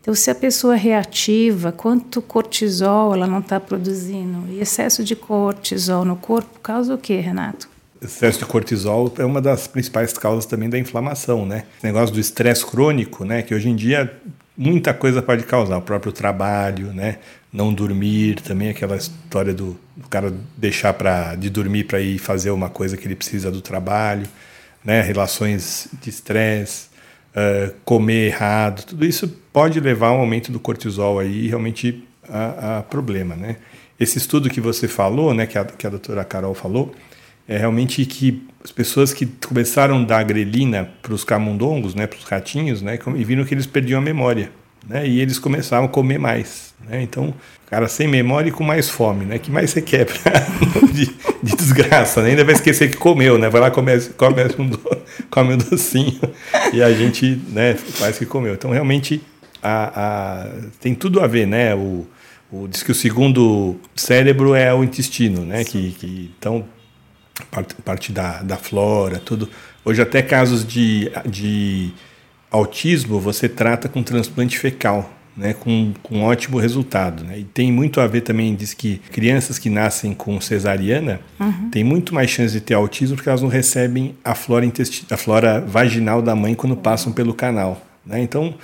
Então, 0.00 0.14
se 0.14 0.30
a 0.30 0.34
pessoa 0.34 0.74
é 0.74 0.78
reativa, 0.78 1.72
quanto 1.72 2.22
cortisol 2.22 3.14
ela 3.14 3.26
não 3.26 3.40
está 3.40 3.60
produzindo? 3.60 4.46
E 4.50 4.60
excesso 4.60 5.04
de 5.04 5.14
cortisol 5.14 6.04
no 6.04 6.16
corpo 6.16 6.60
causa 6.60 6.94
o 6.94 6.98
quê, 6.98 7.20
Renato? 7.20 7.68
Excesso 8.00 8.38
de 8.38 8.46
cortisol 8.46 9.12
é 9.18 9.24
uma 9.24 9.40
das 9.40 9.66
principais 9.66 10.12
causas 10.12 10.46
também 10.46 10.70
da 10.70 10.78
inflamação, 10.78 11.44
né? 11.44 11.64
Esse 11.76 11.86
negócio 11.86 12.14
do 12.14 12.20
estresse 12.20 12.64
crônico, 12.64 13.24
né? 13.24 13.42
Que 13.42 13.54
hoje 13.54 13.68
em 13.68 13.74
dia 13.74 14.10
muita 14.56 14.94
coisa 14.94 15.20
pode 15.20 15.44
causar, 15.44 15.78
o 15.78 15.82
próprio 15.82 16.12
trabalho, 16.12 16.92
né? 16.92 17.18
Não 17.52 17.72
dormir, 17.72 18.40
também 18.40 18.68
aquela 18.68 18.96
história 18.96 19.52
do, 19.52 19.78
do 19.96 20.08
cara 20.08 20.32
deixar 20.56 20.94
para 20.94 21.34
de 21.34 21.50
dormir 21.50 21.84
para 21.84 22.00
ir 22.00 22.18
fazer 22.18 22.50
uma 22.50 22.68
coisa 22.68 22.96
que 22.96 23.06
ele 23.06 23.16
precisa 23.16 23.50
do 23.50 23.60
trabalho, 23.60 24.28
né? 24.84 25.00
Relações 25.00 25.88
de 26.00 26.08
estresse, 26.08 26.86
uh, 27.34 27.74
comer 27.84 28.26
errado, 28.26 28.84
tudo 28.84 29.04
isso 29.04 29.28
pode 29.52 29.80
levar 29.80 30.08
a 30.08 30.12
um 30.12 30.20
aumento 30.20 30.52
do 30.52 30.60
cortisol 30.60 31.18
aí 31.18 31.48
realmente 31.48 32.04
a, 32.28 32.78
a, 32.78 32.82
problema, 32.82 33.34
né? 33.34 33.56
Esse 33.98 34.18
estudo 34.18 34.48
que 34.48 34.60
você 34.60 34.86
falou, 34.86 35.34
né, 35.34 35.46
que 35.46 35.58
a, 35.58 35.64
que 35.64 35.86
a 35.86 35.90
doutora 35.90 36.24
Carol 36.24 36.54
falou, 36.54 36.94
é 37.48 37.56
realmente 37.56 38.04
que 38.04 38.46
as 38.62 38.70
pessoas 38.70 39.12
que 39.12 39.26
começaram 39.26 40.02
a 40.02 40.04
dar 40.04 40.22
grelina 40.22 40.88
para 41.02 41.12
os 41.12 41.24
camundongos, 41.24 41.94
né, 41.94 42.06
para 42.06 42.18
os 42.18 42.24
ratinhos, 42.24 42.80
né, 42.82 42.98
e 43.16 43.24
viram 43.24 43.44
que 43.44 43.54
eles 43.54 43.66
perdiam 43.66 43.98
a 43.98 44.04
memória, 44.04 44.52
né, 44.86 45.06
e 45.06 45.20
eles 45.20 45.38
começaram 45.38 45.86
a 45.86 45.88
comer 45.88 46.18
mais, 46.18 46.74
né, 46.88 47.02
então 47.02 47.34
cara 47.70 47.86
sem 47.86 48.08
memória 48.08 48.48
e 48.48 48.52
com 48.52 48.64
mais 48.64 48.88
fome, 48.88 49.26
né? 49.26 49.38
Que 49.38 49.50
mais 49.50 49.70
você 49.70 49.82
quer 49.82 50.06
de, 50.92 51.06
de, 51.42 51.56
desgraça, 51.56 52.22
né? 52.22 52.30
Ainda 52.30 52.44
vai 52.44 52.54
esquecer 52.54 52.90
que 52.90 52.96
comeu, 52.96 53.38
né? 53.38 53.48
Vai 53.50 53.60
lá 53.60 53.70
come, 53.70 54.00
come, 54.16 54.42
um, 54.58 54.68
do, 54.68 54.80
come 55.30 55.54
um 55.54 55.58
docinho 55.58 56.18
e 56.72 56.82
a 56.82 56.92
gente, 56.92 57.40
né? 57.48 57.74
Faz 57.74 58.18
que 58.18 58.24
comeu. 58.24 58.54
Então 58.54 58.70
realmente 58.70 59.20
a, 59.62 59.92
a, 59.94 60.46
tem 60.80 60.94
tudo 60.94 61.20
a 61.20 61.26
ver, 61.26 61.46
né? 61.46 61.74
O, 61.74 62.06
o, 62.50 62.66
diz 62.66 62.82
que 62.82 62.90
o 62.90 62.94
segundo 62.94 63.76
cérebro 63.94 64.54
é 64.54 64.72
o 64.72 64.82
intestino, 64.82 65.44
né? 65.44 65.62
Que, 65.62 65.92
que 65.92 66.34
então 66.38 66.64
parte, 67.50 67.74
parte 67.84 68.12
da, 68.12 68.42
da 68.42 68.56
flora, 68.56 69.20
tudo. 69.22 69.48
Hoje 69.84 70.00
até 70.00 70.22
casos 70.22 70.66
de, 70.66 71.10
de 71.26 71.92
autismo 72.50 73.20
você 73.20 73.48
trata 73.48 73.88
com 73.88 74.02
transplante 74.02 74.58
fecal 74.58 75.18
né, 75.38 75.54
com, 75.54 75.94
com 76.02 76.22
ótimo 76.24 76.58
resultado. 76.58 77.22
Né? 77.22 77.38
E 77.38 77.44
tem 77.44 77.72
muito 77.72 78.00
a 78.00 78.06
ver 78.06 78.22
também, 78.22 78.54
diz 78.54 78.74
que 78.74 79.00
crianças 79.12 79.58
que 79.58 79.70
nascem 79.70 80.12
com 80.12 80.40
cesariana 80.40 81.20
uhum. 81.38 81.70
têm 81.70 81.84
muito 81.84 82.12
mais 82.12 82.28
chance 82.28 82.52
de 82.52 82.60
ter 82.60 82.74
autismo 82.74 83.14
porque 83.14 83.28
elas 83.28 83.40
não 83.40 83.48
recebem 83.48 84.16
a 84.24 84.34
flora, 84.34 84.66
a 85.10 85.16
flora 85.16 85.60
vaginal 85.60 86.20
da 86.20 86.34
mãe 86.34 86.54
quando 86.54 86.76
passam 86.76 87.12
pelo 87.12 87.32
canal. 87.32 87.80
Né? 88.04 88.20
Então, 88.20 88.54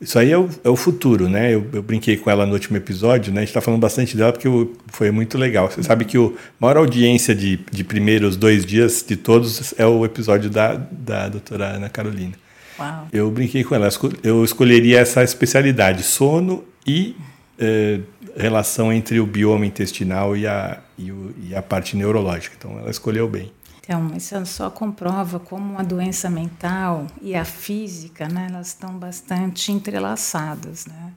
isso 0.00 0.18
aí 0.18 0.32
é 0.32 0.36
o, 0.36 0.48
é 0.64 0.68
o 0.68 0.76
futuro, 0.76 1.28
né? 1.28 1.54
Eu, 1.54 1.66
eu, 1.72 1.82
brinquei 1.82 2.16
com 2.16 2.28
ela 2.28 2.44
no 2.44 2.52
último 2.52 2.76
episódio, 2.76 3.32
né? 3.32 3.40
A 3.40 3.42
gente 3.42 3.50
está 3.50 3.60
falando 3.60 3.80
bastante 3.80 4.16
dela 4.16 4.32
porque 4.32 4.48
eu, 4.48 4.72
foi 4.88 5.10
muito 5.10 5.38
legal. 5.38 5.70
Você 5.70 5.82
sabe 5.82 6.04
que 6.04 6.18
a 6.18 6.30
maior 6.58 6.78
audiência 6.78 7.34
de, 7.34 7.60
de 7.70 7.84
primeiros 7.84 8.36
dois 8.36 8.66
dias 8.66 9.04
de 9.06 9.16
todos 9.16 9.72
é 9.78 9.86
o 9.86 10.04
episódio 10.04 10.50
da, 10.50 10.74
da 10.74 11.28
doutora 11.28 11.76
Ana 11.76 11.88
Carolina. 11.88 12.32
Uau. 12.78 13.08
Eu 13.12 13.30
brinquei 13.30 13.64
com 13.64 13.74
ela, 13.74 13.88
eu 14.22 14.44
escolheria 14.44 15.00
essa 15.00 15.22
especialidade, 15.22 16.02
sono 16.02 16.64
e 16.86 17.16
eh, 17.58 18.00
relação 18.36 18.92
entre 18.92 19.20
o 19.20 19.26
bioma 19.26 19.64
intestinal 19.64 20.36
e 20.36 20.46
a, 20.46 20.80
e, 20.98 21.12
o, 21.12 21.34
e 21.48 21.54
a 21.54 21.62
parte 21.62 21.96
neurológica. 21.96 22.56
Então 22.58 22.78
ela 22.78 22.90
escolheu 22.90 23.28
bem. 23.28 23.52
Então, 23.84 24.12
isso 24.16 24.46
só 24.46 24.70
comprova 24.70 25.38
como 25.38 25.78
a 25.78 25.82
doença 25.82 26.30
mental 26.30 27.06
e 27.20 27.34
a 27.34 27.44
física, 27.44 28.26
né, 28.26 28.46
elas 28.48 28.68
estão 28.68 28.96
bastante 28.96 29.70
entrelaçadas, 29.70 30.86
né? 30.86 31.12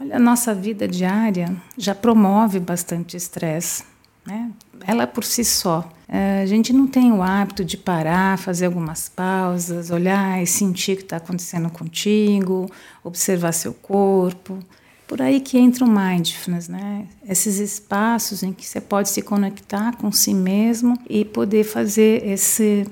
Olha, 0.00 0.16
a 0.16 0.18
nossa 0.18 0.54
vida 0.54 0.88
diária 0.88 1.54
já 1.76 1.94
promove 1.94 2.58
bastante 2.60 3.14
estresse, 3.14 3.84
né? 4.26 4.50
Ela 4.86 5.06
por 5.06 5.24
si 5.24 5.44
só. 5.44 5.90
É, 6.08 6.42
a 6.42 6.46
gente 6.46 6.72
não 6.72 6.86
tem 6.86 7.12
o 7.12 7.22
hábito 7.22 7.64
de 7.64 7.76
parar, 7.76 8.38
fazer 8.38 8.66
algumas 8.66 9.08
pausas, 9.08 9.90
olhar 9.90 10.42
e 10.42 10.46
sentir 10.46 10.92
o 10.92 10.96
que 10.96 11.02
está 11.02 11.16
acontecendo 11.16 11.68
contigo, 11.70 12.70
observar 13.02 13.52
seu 13.52 13.74
corpo. 13.74 14.58
Por 15.06 15.22
aí 15.22 15.40
que 15.40 15.56
entra 15.56 15.84
o 15.84 15.88
mindfulness, 15.88 16.68
né? 16.68 17.06
Esses 17.28 17.58
espaços 17.58 18.42
em 18.42 18.52
que 18.52 18.66
você 18.66 18.80
pode 18.80 19.08
se 19.08 19.22
conectar 19.22 19.96
com 19.96 20.10
si 20.10 20.34
mesmo 20.34 20.98
e 21.08 21.24
poder 21.24 21.64
fazer 21.64 22.26
esse 22.26 22.86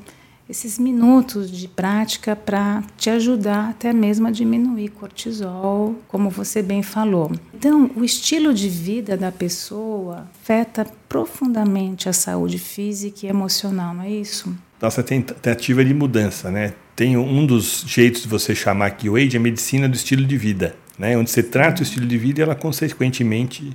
esses 0.48 0.78
minutos 0.78 1.50
de 1.50 1.66
prática 1.66 2.36
para 2.36 2.82
te 2.98 3.08
ajudar 3.08 3.70
até 3.70 3.92
mesmo 3.92 4.26
a 4.26 4.30
diminuir 4.30 4.90
cortisol, 4.90 5.96
como 6.06 6.28
você 6.28 6.62
bem 6.62 6.82
falou. 6.82 7.32
Então, 7.54 7.90
o 7.96 8.04
estilo 8.04 8.52
de 8.52 8.68
vida 8.68 9.16
da 9.16 9.32
pessoa 9.32 10.26
afeta 10.42 10.86
profundamente 11.08 12.08
a 12.08 12.12
saúde 12.12 12.58
física 12.58 13.26
e 13.26 13.28
emocional, 13.28 13.94
não 13.94 14.02
é 14.02 14.10
isso? 14.10 14.54
Nossa 14.80 15.02
tentativa 15.02 15.84
de 15.84 15.94
mudança, 15.94 16.50
né? 16.50 16.74
Tem 16.94 17.16
um 17.16 17.46
dos 17.46 17.84
jeitos 17.86 18.22
de 18.22 18.28
você 18.28 18.54
chamar 18.54 18.86
aqui 18.86 19.08
o 19.08 19.16
age, 19.16 19.36
a 19.36 19.40
medicina 19.40 19.88
do 19.88 19.96
estilo 19.96 20.24
de 20.24 20.36
vida, 20.36 20.76
né? 20.98 21.16
Onde 21.16 21.30
você 21.30 21.42
trata 21.42 21.80
o 21.80 21.82
estilo 21.82 22.06
de 22.06 22.18
vida 22.18 22.40
e 22.40 22.42
ela 22.42 22.54
consequentemente 22.54 23.74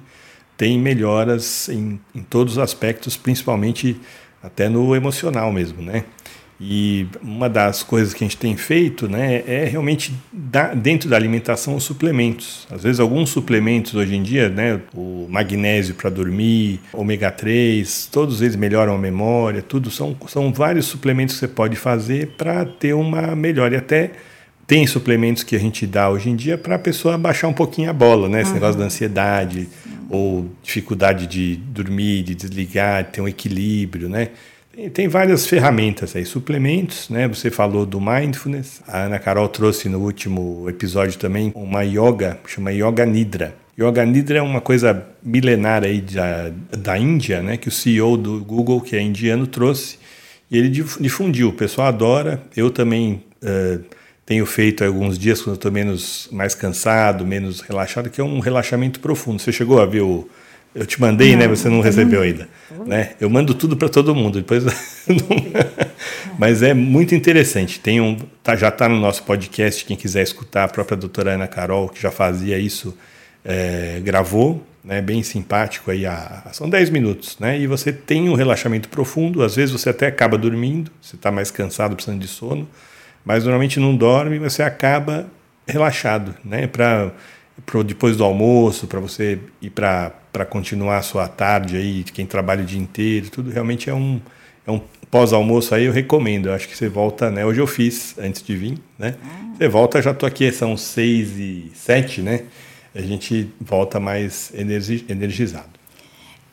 tem 0.56 0.78
melhoras 0.78 1.68
em, 1.70 2.00
em 2.14 2.22
todos 2.22 2.54
os 2.54 2.60
aspectos, 2.60 3.18
principalmente 3.18 4.00
até 4.44 4.70
no 4.70 4.96
emocional 4.96 5.52
mesmo, 5.52 5.82
né? 5.82 6.04
E 6.62 7.08
uma 7.22 7.48
das 7.48 7.84
coisas 7.84 8.14
que 8.14 8.22
a 8.22 8.28
gente 8.28 8.36
tem 8.36 8.58
feito 8.58 9.08
né, 9.08 9.44
é 9.48 9.64
realmente 9.64 10.14
dar, 10.32 10.76
dentro 10.76 11.10
da 11.10 11.16
alimentação 11.16 11.76
os 11.76 11.84
suplementos. 11.84 12.68
Às 12.70 12.84
vezes 12.84 13.00
alguns 13.00 13.30
suplementos 13.30 13.96
hoje 13.96 14.14
em 14.16 14.22
dia, 14.22 14.50
né, 14.50 14.82
o 14.94 15.26
magnésio 15.30 15.96
para 15.96 16.10
dormir, 16.10 16.82
ômega 16.92 17.32
3, 17.32 18.10
todos 18.12 18.42
eles 18.42 18.58
melhoram 18.58 18.94
a 18.94 18.98
memória, 18.98 19.62
tudo 19.62 19.90
são, 19.90 20.16
são 20.28 20.52
vários 20.52 20.86
suplementos 20.86 21.36
que 21.36 21.40
você 21.40 21.48
pode 21.48 21.78
fazer 21.78 22.32
para 22.38 22.66
ter 22.66 22.94
uma 22.94 23.36
melhora. 23.38 23.76
E 23.76 23.78
até 23.78 24.12
tem 24.68 24.86
suplementos 24.86 25.44
que 25.44 25.56
a 25.56 25.60
gente 25.60 25.88
dá 25.88 26.10
hoje 26.10 26.30
em 26.30 26.36
dia 26.36 26.58
para 26.58 26.76
a 26.76 26.80
pessoa 26.80 27.18
baixar 27.18 27.48
um 27.48 27.54
pouquinho 27.54 27.90
a 27.90 27.94
bola, 27.94 28.28
né? 28.28 28.42
Esse 28.42 28.50
uhum. 28.50 28.56
negócio 28.56 28.78
da 28.78 28.86
ansiedade 28.86 29.68
ou 30.10 30.50
dificuldade 30.62 31.26
de 31.26 31.56
dormir, 31.56 32.22
de 32.24 32.36
desligar, 32.36 33.04
de 33.06 33.12
ter 33.12 33.22
um 33.22 33.28
equilíbrio, 33.28 34.10
né? 34.10 34.30
Tem 34.94 35.08
várias 35.08 35.46
ferramentas 35.46 36.16
aí, 36.16 36.26
suplementos, 36.26 37.10
né? 37.10 37.28
Você 37.28 37.50
falou 37.50 37.86
do 37.86 38.00
mindfulness. 38.00 38.82
A 38.88 39.04
Ana 39.04 39.20
Carol 39.20 39.50
trouxe 39.50 39.90
no 39.90 40.00
último 40.00 40.70
episódio 40.70 41.18
também 41.20 41.52
uma 41.56 41.84
yoga, 41.84 42.40
chama 42.48 42.72
Yoga 42.72 43.06
Nidra. 43.06 43.56
Yoga 43.78 44.06
Nidra 44.06 44.40
é 44.40 44.42
uma 44.42 44.62
coisa 44.62 45.06
milenar 45.24 45.84
aí 45.84 46.02
da, 46.02 46.52
da 46.78 46.98
Índia, 46.98 47.42
né, 47.42 47.58
que 47.58 47.68
o 47.68 47.72
CEO 47.72 48.16
do 48.16 48.44
Google, 48.44 48.80
que 48.82 48.96
é 48.96 49.02
indiano, 49.02 49.48
trouxe 49.48 49.98
e 50.52 50.58
ele 50.58 50.70
difundiu. 50.70 51.50
O 51.50 51.54
pessoal 51.54 51.88
adora. 51.88 52.42
Eu 52.56 52.72
também 52.72 53.24
uh, 53.44 53.84
tenho 54.26 54.46
feito 54.46 54.84
alguns 54.84 55.18
dias 55.18 55.42
quando 55.42 55.56
estou 55.56 55.72
menos 55.72 56.28
mais 56.32 56.56
cansado, 56.56 57.26
menos 57.26 57.62
relaxado, 57.62 58.10
que 58.10 58.20
é 58.20 58.24
um 58.24 58.40
relaxamento 58.40 59.00
profundo. 59.00 59.42
Você 59.42 59.52
chegou 59.52 59.82
a 59.82 59.86
ver 59.86 60.02
o 60.02 60.28
eu 60.74 60.86
te 60.86 61.02
mandei, 61.02 61.36
né, 61.36 61.46
não, 61.46 61.52
né? 61.52 61.56
Você 61.56 61.70
não 61.70 61.82
recebeu 61.82 62.22
ainda, 62.22 62.48
né? 62.86 63.12
Eu 63.20 63.30
mando 63.30 63.54
tudo 63.54 63.76
para 63.76 63.90
todo 63.90 64.14
mundo. 64.14 64.40
Depois, 64.40 64.64
mas 66.38 66.62
é 66.62 66.74
muito 66.74 67.16
interessante. 67.16 67.80
Tem 67.80 68.00
um, 68.00 68.18
tá, 68.44 68.56
já 68.56 68.70
está 68.70 68.88
no 68.88 69.00
nosso 69.00 69.24
podcast. 69.24 69.84
Quem 69.84 69.98
quiser 69.98 70.22
escutar, 70.22 70.66
a 70.66 70.68
própria 70.68 70.96
doutora 70.96 71.34
Ana 71.34 71.48
Carol 71.48 71.90
que 71.90 72.02
já 72.02 72.12
fazia 72.12 72.58
isso, 72.60 72.96
é, 73.44 74.00
gravou, 74.04 74.64
né? 74.84 75.02
Bem 75.02 75.24
simpático 75.24 75.90
aí. 75.90 76.06
A, 76.06 76.44
são 76.52 76.70
10 76.70 76.92
minutos, 76.92 77.38
né? 77.40 77.60
E 77.60 77.66
você 77.66 77.92
tem 77.92 78.30
um 78.30 78.36
relaxamento 78.36 78.90
profundo. 78.90 79.44
Às 79.44 79.56
vezes 79.56 79.72
você 79.72 79.90
até 79.90 80.06
acaba 80.06 80.38
dormindo. 80.38 80.92
Você 81.02 81.16
está 81.16 81.32
mais 81.32 81.50
cansado, 81.50 81.96
precisando 81.96 82.22
de 82.22 82.28
sono, 82.28 82.70
mas 83.26 83.44
normalmente 83.44 83.80
não 83.80 83.96
dorme. 83.96 84.38
Você 84.38 84.62
acaba 84.62 85.26
relaxado, 85.68 86.36
né? 86.46 86.68
Para 86.68 87.12
depois 87.86 88.16
do 88.16 88.24
almoço, 88.24 88.86
para 88.86 89.00
você 89.00 89.40
ir 89.62 89.72
para 89.72 90.14
continuar 90.46 90.98
a 90.98 91.02
sua 91.02 91.28
tarde 91.28 91.78
aí, 91.78 92.04
quem 92.04 92.26
trabalha 92.26 92.64
o 92.64 92.66
dia 92.66 92.80
inteiro, 92.80 93.30
tudo 93.30 93.50
realmente 93.50 93.90
é 93.90 93.94
um, 93.94 94.22
é 94.66 94.72
um 94.72 94.82
pós-almoço 95.10 95.74
aí, 95.74 95.86
eu 95.86 95.92
recomendo. 95.92 96.48
Eu 96.48 96.54
acho 96.54 96.68
que 96.68 96.78
você 96.78 96.88
volta, 96.88 97.30
né? 97.32 97.46
Hoje 97.46 97.60
eu 97.60 97.68
fiz 97.68 98.18
antes 98.18 98.44
de 98.44 98.56
vir, 98.56 98.78
né? 98.98 99.16
Ah. 99.24 99.56
Você 99.58 99.68
volta, 99.68 100.02
já 100.02 100.14
tô 100.14 100.26
aqui, 100.26 100.52
são 100.52 100.78
seis 100.78 101.38
e 101.38 101.72
sete, 101.76 102.22
né? 102.22 102.46
A 102.94 103.02
gente 103.02 103.52
volta 103.60 104.00
mais 104.00 104.52
energi 104.54 105.06
energizado. 105.10 105.80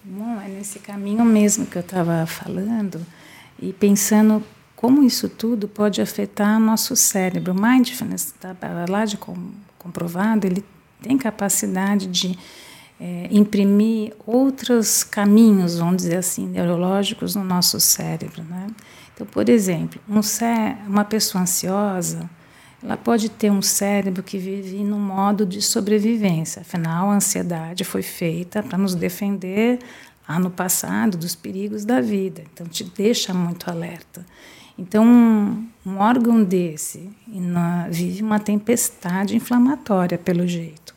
Bom, 0.05 0.41
é 0.41 0.49
nesse 0.49 0.79
caminho 0.79 1.25
mesmo 1.25 1.67
que 1.67 1.77
eu 1.77 1.81
estava 1.81 2.27
falando 2.27 3.05
e 3.61 3.73
pensando 3.73 4.43
como 4.77 5.03
isso 5.03 5.29
tudo 5.29 5.67
pode 5.67 6.01
afetar 6.01 6.61
nosso 6.61 6.95
cérebro. 6.95 7.55
Mindfulness, 7.55 8.35
tá 8.39 8.55
lá 8.89 9.05
de 9.05 9.19
comprovado, 9.79 10.47
ele 10.47 10.65
tem 11.03 11.17
capacidade 11.17 12.07
de 12.07 12.39
é, 13.01 13.29
imprimir 13.31 14.13
outros 14.27 15.05
caminhos, 15.05 15.79
vamos 15.79 15.99
dizer 15.99 16.17
assim, 16.17 16.47
neurológicos 16.47 17.35
no 17.35 17.45
nosso 17.45 17.79
cérebro. 17.79 18.43
Né? 18.45 18.69
Então, 19.15 19.27
por 19.27 19.49
exemplo, 19.49 20.01
um 20.09 20.21
uma 20.87 21.05
pessoa 21.05 21.43
ansiosa, 21.43 22.29
ela 22.83 22.97
pode 22.97 23.29
ter 23.29 23.51
um 23.51 23.63
cérebro 23.63 24.23
que 24.23 24.39
vive 24.39 24.85
no 24.85 24.99
modo 24.99 25.45
de 25.45 25.61
sobrevivência. 25.61 26.63
Afinal, 26.63 27.11
a 27.11 27.15
ansiedade 27.15 27.85
foi 27.85 28.03
feita 28.03 28.63
para 28.63 28.79
nos 28.79 28.95
defender 28.95 29.79
lá 30.29 30.39
no 30.39 30.51
passado 30.51 31.17
dos 31.17 31.35
perigos 31.35 31.85
da 31.85 32.01
vida. 32.01 32.45
Então, 32.53 32.67
te 32.67 32.85
deixa 32.85 33.33
muito 33.33 33.71
alerta. 33.71 34.25
Então, 34.79 35.05
um, 35.07 35.67
um 35.87 35.99
órgão 35.99 36.45
desse 36.45 37.11
vive 37.91 38.23
uma 38.23 38.39
tempestade 38.39 39.35
inflamatória, 39.35 40.19
pelo 40.19 40.47
jeito. 40.47 40.96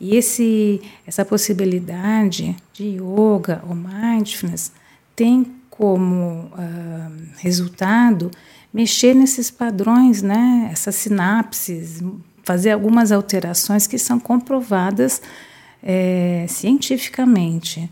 E 0.00 0.16
esse, 0.16 0.80
essa 1.06 1.24
possibilidade 1.24 2.56
de 2.72 2.84
yoga 2.96 3.62
ou 3.68 3.74
mindfulness 3.74 4.72
tem 5.14 5.46
como 5.68 6.50
uh, 6.54 7.12
resultado 7.38 8.30
mexer 8.72 9.14
nesses 9.14 9.50
padrões, 9.50 10.22
né, 10.22 10.70
essas 10.72 10.94
sinapses, 10.94 12.02
fazer 12.44 12.70
algumas 12.70 13.12
alterações 13.12 13.86
que 13.86 13.98
são 13.98 14.18
comprovadas 14.18 15.20
é, 15.82 16.46
cientificamente. 16.48 17.90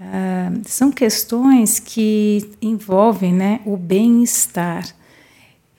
Uh, 0.00 0.62
são 0.64 0.92
questões 0.92 1.78
que 1.78 2.50
envolvem 2.62 3.32
né, 3.32 3.60
o 3.64 3.76
bem-estar. 3.76 4.86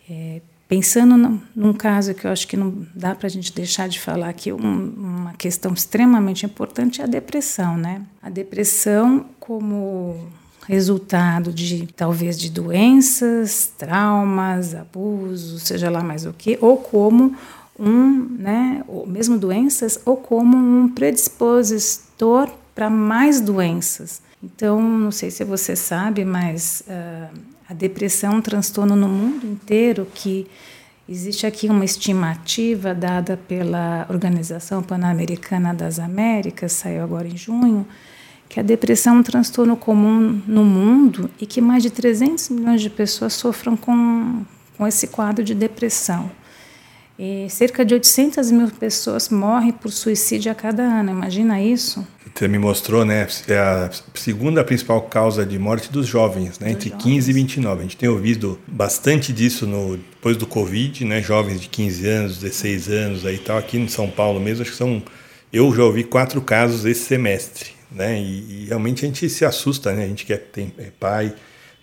É, 0.10 0.42
pensando 0.70 1.18
num, 1.18 1.42
num, 1.56 1.74
caso 1.74 2.14
que 2.14 2.26
eu 2.26 2.32
acho 2.32 2.48
que 2.48 2.56
não 2.56 2.86
dá 2.94 3.16
para 3.16 3.26
a 3.26 3.30
gente 3.30 3.52
deixar 3.52 3.90
de 3.90 4.00
falar 4.00 4.30
aqui, 4.30 4.54
um, 4.54 4.94
uma 4.96 5.34
questão 5.34 5.74
extremamente 5.74 6.46
importante 6.46 7.02
é 7.02 7.06
a 7.06 7.08
depressão. 7.08 7.76
Né? 7.76 8.04
A 8.22 8.30
depressão 8.30 9.26
como 9.40 10.30
resultado 10.68 11.52
de 11.52 11.88
talvez 11.88 12.40
de 12.40 12.52
doenças, 12.52 13.74
traumas, 13.76 14.76
abusos, 14.76 15.64
seja 15.64 15.90
lá 15.90 16.04
mais 16.04 16.28
o 16.28 16.32
que, 16.32 16.60
ou 16.62 16.78
como 16.78 17.36
um, 17.80 18.36
né, 18.38 18.84
ou 18.88 19.08
mesmo 19.08 19.40
doenças, 19.40 20.00
ou 20.06 20.18
como 20.18 20.56
um 20.56 20.90
predispositor 20.90 22.52
para 22.76 22.90
mais 22.90 23.42
doenças. 23.42 24.22
Então, 24.44 24.80
não 24.80 25.12
sei 25.12 25.32
se 25.32 25.44
você 25.44 25.76
sabe, 25.76 26.24
mas 26.24 26.84
uh, 26.88 27.36
a 27.70 27.74
depressão 27.74 28.34
é 28.34 28.36
um 28.38 28.42
transtorno 28.42 28.96
no 28.96 29.08
mundo 29.08 29.46
inteiro 29.46 30.08
que 30.16 30.48
existe 31.08 31.46
aqui 31.46 31.68
uma 31.68 31.86
estimativa 31.86 32.96
dada 32.96 33.38
pela 33.48 34.08
Organização 34.10 34.82
Pan-Americana 34.82 35.72
das 35.72 36.00
Américas, 36.00 36.72
saiu 36.72 37.04
agora 37.04 37.28
em 37.28 37.38
junho, 37.38 37.86
que 38.50 38.60
a 38.60 38.64
depressão 38.64 39.18
é 39.18 39.20
um 39.20 39.24
transtorno 39.24 39.78
comum 39.78 40.42
no 40.48 40.66
mundo 40.66 41.30
e 41.40 41.46
que 41.46 41.62
mais 41.62 41.84
de 41.84 41.92
300 41.92 42.50
milhões 42.50 42.82
de 42.82 42.90
pessoas 42.90 43.34
sofram 43.34 43.78
com, 43.78 44.44
com 44.76 44.88
esse 44.88 45.06
quadro 45.06 45.46
de 45.46 45.54
depressão. 45.54 46.32
E 47.20 47.48
cerca 47.52 47.86
de 47.86 47.94
800 47.94 48.50
mil 48.50 48.72
pessoas 48.72 49.30
morrem 49.30 49.74
por 49.74 49.92
suicídio 49.92 50.52
a 50.52 50.56
cada 50.56 50.82
ano. 50.82 51.12
Imagina 51.12 51.62
isso? 51.62 52.08
Você 52.34 52.48
me 52.48 52.58
mostrou, 52.58 53.04
né? 53.04 53.28
É 53.48 53.58
a 53.58 53.90
segunda 54.14 54.64
principal 54.64 55.02
causa 55.04 55.46
de 55.46 55.60
morte 55.60 55.92
dos 55.92 56.08
jovens, 56.08 56.60
né? 56.60 56.72
Entre 56.72 56.90
jovens. 56.90 57.04
15 57.04 57.30
e 57.32 57.34
29. 57.34 57.80
A 57.80 57.82
gente 57.84 57.98
tem 57.98 58.10
ouvido 58.10 58.60
bastante 58.68 59.34
disso 59.34 59.68
no, 59.68 59.98
depois 59.98 60.38
do 60.38 60.48
Covid, 60.48 61.04
né? 61.06 61.22
Jovens 61.22 61.60
de 61.60 61.68
15 61.68 62.08
anos, 62.08 62.38
16 62.40 62.90
anos 62.90 63.26
aí 63.26 63.38
tal. 63.38 63.58
Aqui 63.58 63.78
em 63.78 63.88
São 63.88 64.10
Paulo 64.10 64.40
mesmo, 64.40 64.62
acho 64.62 64.72
que 64.72 64.78
são. 64.78 65.04
Eu 65.52 65.74
já 65.76 65.84
ouvi 65.84 66.04
quatro 66.04 66.42
casos 66.42 66.86
esse 66.86 67.06
semestre, 67.06 67.72
né? 67.92 68.20
E, 68.20 68.64
e 68.64 68.66
realmente 68.68 69.04
a 69.04 69.08
gente 69.08 69.30
se 69.30 69.44
assusta, 69.44 69.92
né? 69.94 70.04
A 70.04 70.08
gente 70.08 70.26
que 70.26 70.34
é, 70.34 70.38
tem, 70.38 70.74
é 70.78 70.92
pai, 71.00 71.34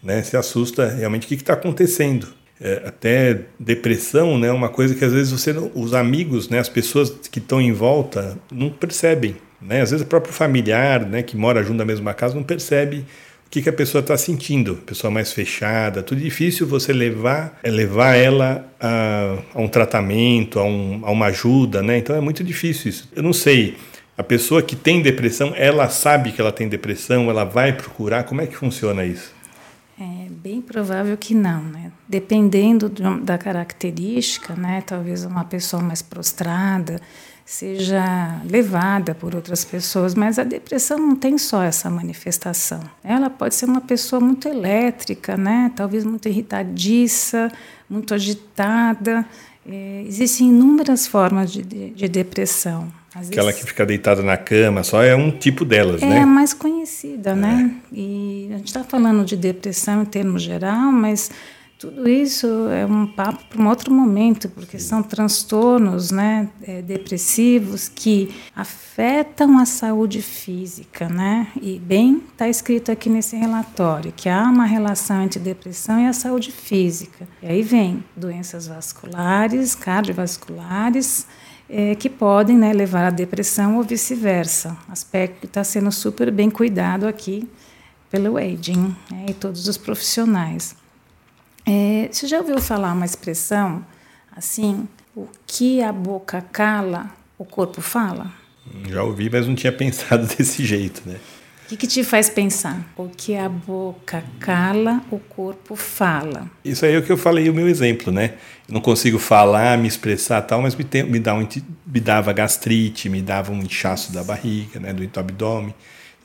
né? 0.02 0.22
Se 0.22 0.36
assusta 0.36 0.88
realmente 0.88 1.24
o 1.24 1.28
que 1.28 1.34
está 1.34 1.54
acontecendo 1.54 2.28
é, 2.60 2.82
até 2.86 3.42
depressão, 3.58 4.38
né? 4.38 4.50
Uma 4.50 4.68
coisa 4.68 4.94
que 4.94 5.04
às 5.04 5.12
vezes 5.12 5.32
você, 5.32 5.54
os 5.74 5.94
amigos, 5.94 6.48
né? 6.48 6.58
As 6.58 6.68
pessoas 6.68 7.10
que 7.30 7.38
estão 7.38 7.60
em 7.60 7.72
volta 7.72 8.38
não 8.50 8.70
percebem, 8.70 9.36
né? 9.66 9.82
Às 9.82 9.90
vezes 9.90 10.04
o 10.04 10.08
próprio 10.08 10.32
familiar, 10.32 11.04
né? 11.04 11.22
Que 11.22 11.36
mora 11.36 11.62
junto 11.62 11.78
da 11.78 11.84
mesma 11.84 12.14
casa 12.14 12.34
não 12.34 12.42
percebe 12.42 13.04
o 13.46 13.50
que, 13.50 13.62
que 13.62 13.68
a 13.68 13.72
pessoa 13.72 14.00
está 14.00 14.16
sentindo, 14.16 14.74
pessoa 14.74 15.10
mais 15.10 15.32
fechada, 15.32 16.02
tudo 16.02 16.20
difícil 16.20 16.66
você 16.66 16.92
levar, 16.92 17.58
é 17.62 17.70
levar 17.70 18.16
ela 18.16 18.66
a, 18.80 19.38
a 19.54 19.60
um 19.60 19.68
tratamento, 19.68 20.58
a, 20.58 20.64
um, 20.64 21.00
a 21.04 21.10
uma 21.12 21.26
ajuda, 21.26 21.80
né? 21.80 21.96
Então 21.96 22.16
é 22.16 22.20
muito 22.20 22.42
difícil 22.42 22.90
isso. 22.90 23.08
Eu 23.14 23.22
não 23.22 23.32
sei. 23.32 23.76
A 24.18 24.22
pessoa 24.22 24.62
que 24.62 24.74
tem 24.74 25.00
depressão, 25.00 25.52
ela 25.54 25.88
sabe 25.88 26.32
que 26.32 26.40
ela 26.40 26.50
tem 26.50 26.68
depressão, 26.68 27.30
ela 27.30 27.44
vai 27.44 27.72
procurar. 27.72 28.24
Como 28.24 28.40
é 28.40 28.46
que 28.46 28.56
funciona 28.56 29.04
isso? 29.04 29.32
É 29.98 30.28
bem 30.28 30.60
provável 30.60 31.16
que 31.16 31.34
não, 31.34 31.62
né? 31.62 31.92
Dependendo 32.08 32.90
da 33.22 33.38
característica, 33.38 34.54
né? 34.54 34.82
Talvez 34.84 35.24
uma 35.24 35.44
pessoa 35.44 35.82
mais 35.82 36.02
prostrada 36.02 37.00
seja 37.46 38.40
levada 38.44 39.14
por 39.14 39.36
outras 39.36 39.64
pessoas, 39.64 40.16
mas 40.16 40.36
a 40.36 40.42
depressão 40.42 40.98
não 40.98 41.14
tem 41.14 41.38
só 41.38 41.62
essa 41.62 41.88
manifestação. 41.88 42.80
Ela 43.04 43.30
pode 43.30 43.54
ser 43.54 43.66
uma 43.66 43.80
pessoa 43.80 44.18
muito 44.18 44.48
elétrica, 44.48 45.36
né? 45.36 45.70
Talvez 45.76 46.04
muito 46.04 46.28
irritadiça, 46.28 47.50
muito 47.88 48.12
agitada. 48.12 49.24
É, 49.64 50.04
existem 50.06 50.48
inúmeras 50.48 51.06
formas 51.06 51.52
de, 51.52 51.62
de, 51.62 51.90
de 51.90 52.08
depressão. 52.08 52.92
Aquela 53.14 53.52
que 53.52 53.64
fica 53.64 53.86
deitada 53.86 54.22
na 54.22 54.36
cama, 54.36 54.82
só 54.82 55.02
é 55.02 55.14
um 55.14 55.30
tipo 55.30 55.64
delas, 55.64 56.02
é 56.02 56.06
né? 56.06 56.18
É 56.18 56.20
a 56.22 56.26
mais 56.26 56.52
conhecida, 56.52 57.34
né? 57.34 57.48
é. 57.48 57.62
né? 57.62 57.74
E 57.92 58.48
a 58.52 58.56
gente 58.58 58.66
está 58.66 58.82
falando 58.82 59.24
de 59.24 59.36
depressão 59.36 60.02
em 60.02 60.04
termos 60.04 60.42
geral, 60.42 60.90
mas 60.90 61.30
tudo 61.78 62.08
isso 62.08 62.46
é 62.68 62.86
um 62.86 63.06
papo 63.06 63.44
para 63.44 63.60
um 63.60 63.68
outro 63.68 63.92
momento, 63.92 64.48
porque 64.48 64.78
são 64.78 65.02
transtornos 65.02 66.10
né, 66.10 66.48
é, 66.62 66.80
depressivos 66.80 67.86
que 67.86 68.34
afetam 68.54 69.58
a 69.58 69.66
saúde 69.66 70.22
física, 70.22 71.06
né? 71.06 71.48
E 71.60 71.78
bem 71.78 72.22
está 72.32 72.48
escrito 72.48 72.90
aqui 72.90 73.10
nesse 73.10 73.36
relatório 73.36 74.10
que 74.10 74.26
há 74.26 74.44
uma 74.44 74.64
relação 74.64 75.22
entre 75.22 75.38
depressão 75.38 76.00
e 76.00 76.06
a 76.06 76.14
saúde 76.14 76.50
física. 76.50 77.28
E 77.42 77.46
aí 77.46 77.62
vem 77.62 78.02
doenças 78.16 78.66
vasculares, 78.66 79.74
cardiovasculares, 79.74 81.26
é, 81.68 81.94
que 81.94 82.08
podem 82.08 82.56
né, 82.56 82.72
levar 82.72 83.04
à 83.04 83.10
depressão 83.10 83.76
ou 83.76 83.82
vice-versa. 83.82 84.74
Aspecto 84.88 85.40
que 85.40 85.46
está 85.46 85.62
sendo 85.62 85.92
super 85.92 86.30
bem 86.30 86.48
cuidado 86.48 87.06
aqui 87.06 87.46
pelo 88.10 88.38
aging 88.38 88.96
né, 89.10 89.26
e 89.28 89.34
todos 89.34 89.68
os 89.68 89.76
profissionais. 89.76 90.74
É, 91.66 92.08
você 92.10 92.28
já 92.28 92.38
ouviu 92.38 92.60
falar 92.60 92.92
uma 92.92 93.04
expressão 93.04 93.84
assim? 94.34 94.86
O 95.16 95.26
que 95.46 95.82
a 95.82 95.92
boca 95.92 96.40
cala, 96.52 97.10
o 97.36 97.44
corpo 97.44 97.80
fala? 97.80 98.30
Já 98.88 99.02
ouvi, 99.02 99.28
mas 99.30 99.46
não 99.46 99.54
tinha 99.54 99.72
pensado 99.74 100.26
desse 100.26 100.64
jeito, 100.64 101.02
né? 101.04 101.16
O 101.64 101.68
que, 101.68 101.76
que, 101.76 101.86
te 101.88 102.04
faz 102.04 102.30
pensar? 102.30 102.92
O 102.96 103.08
que 103.08 103.34
a 103.34 103.48
boca 103.48 104.22
cala, 104.38 105.02
o 105.10 105.18
corpo 105.18 105.74
fala. 105.74 106.48
Isso 106.64 106.86
aí 106.86 106.94
é 106.94 106.98
o 106.98 107.02
que 107.02 107.10
eu 107.10 107.16
falei, 107.16 107.50
o 107.50 107.54
meu 107.54 107.68
exemplo, 107.68 108.12
né? 108.12 108.34
Eu 108.68 108.74
não 108.74 108.80
consigo 108.80 109.18
falar, 109.18 109.76
me 109.76 109.88
expressar 109.88 110.42
tal, 110.42 110.62
mas 110.62 110.76
me, 110.76 110.84
tem, 110.84 111.02
me, 111.02 111.18
dá 111.18 111.34
um, 111.34 111.48
me 111.84 111.98
dava 111.98 112.32
gastrite, 112.32 113.08
me 113.08 113.20
dava 113.20 113.50
um 113.50 113.58
inchaço 113.58 114.12
da 114.12 114.22
barriga, 114.22 114.78
né? 114.78 114.92
Do 114.92 115.18
abdômen. 115.18 115.74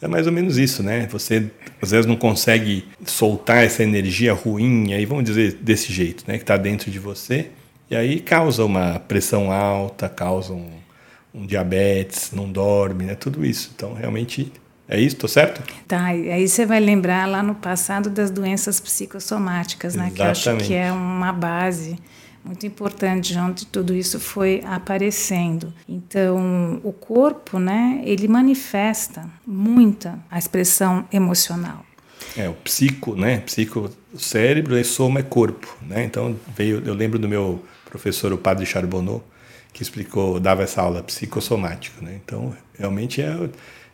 É 0.02 0.08
mais 0.08 0.26
ou 0.26 0.34
menos 0.34 0.58
isso, 0.58 0.82
né? 0.82 1.08
Você 1.12 1.52
às 1.82 1.92
vezes 1.92 2.06
não 2.06 2.16
consegue 2.16 2.86
soltar 3.06 3.64
essa 3.64 3.84
energia 3.84 4.34
ruim, 4.34 4.94
aí 4.94 5.06
vamos 5.06 5.24
dizer 5.24 5.54
desse 5.62 5.94
jeito, 5.94 6.24
né? 6.28 6.38
Que 6.38 6.44
está 6.44 6.58
dentro 6.58 6.90
de 6.90 6.98
você, 6.98 7.50
e 7.90 7.96
aí 7.96 8.20
causa 8.20 8.66
uma 8.66 9.00
pressão 9.00 9.52
alta, 9.52 10.10
causa 10.10 10.54
um, 10.54 10.72
um 11.36 11.46
diabetes, 11.46 12.32
não 12.32 12.52
dorme, 12.52 13.06
né? 13.06 13.16
Tudo 13.16 13.46
isso. 13.46 13.72
Então, 13.76 13.94
realmente 13.94 14.52
é 14.88 15.00
isso, 15.00 15.16
tô 15.18 15.28
certo? 15.28 15.62
Tá, 15.88 16.06
aí 16.06 16.48
você 16.48 16.66
vai 16.66 16.80
lembrar 16.80 17.28
lá 17.28 17.44
no 17.44 17.54
passado 17.54 18.10
das 18.10 18.32
doenças 18.32 18.80
psicossomáticas, 18.80 19.96
né? 19.96 20.12
Que 20.14 20.22
eu 20.22 20.26
acho 20.26 20.58
que 20.58 20.74
é 20.74 20.92
uma 20.92 21.32
base 21.32 21.98
muito 22.44 22.66
importante 22.66 23.38
onde 23.38 23.66
tudo 23.66 23.94
isso 23.94 24.20
foi 24.20 24.62
aparecendo. 24.66 25.74
Então, 25.88 26.80
o 26.84 26.92
corpo, 26.92 27.60
né, 27.60 28.02
ele 28.06 28.28
manifesta 28.28 29.30
muita 29.46 30.20
a 30.30 30.38
expressão 30.38 31.06
emocional. 31.12 31.86
É, 32.38 32.48
o 32.48 32.54
psico, 32.54 33.16
né? 33.16 33.40
Psico, 33.40 33.90
cérebro 34.18 34.78
e 34.78 34.84
soma 34.84 35.20
é 35.20 35.24
corpo, 35.24 35.68
né? 35.82 36.04
Então, 36.04 36.36
veio, 36.56 36.82
eu 36.86 36.94
lembro 36.94 37.20
do 37.20 37.28
meu 37.28 37.64
professor, 37.86 38.32
o 38.32 38.38
padre 38.38 38.66
Charbonneau, 38.66 39.24
que 39.74 39.82
explicou, 39.82 40.40
dava 40.40 40.64
essa 40.64 40.82
aula 40.82 41.04
psicossomático, 41.04 42.04
né? 42.04 42.20
Então, 42.24 42.56
realmente 42.78 43.22
é 43.22 43.50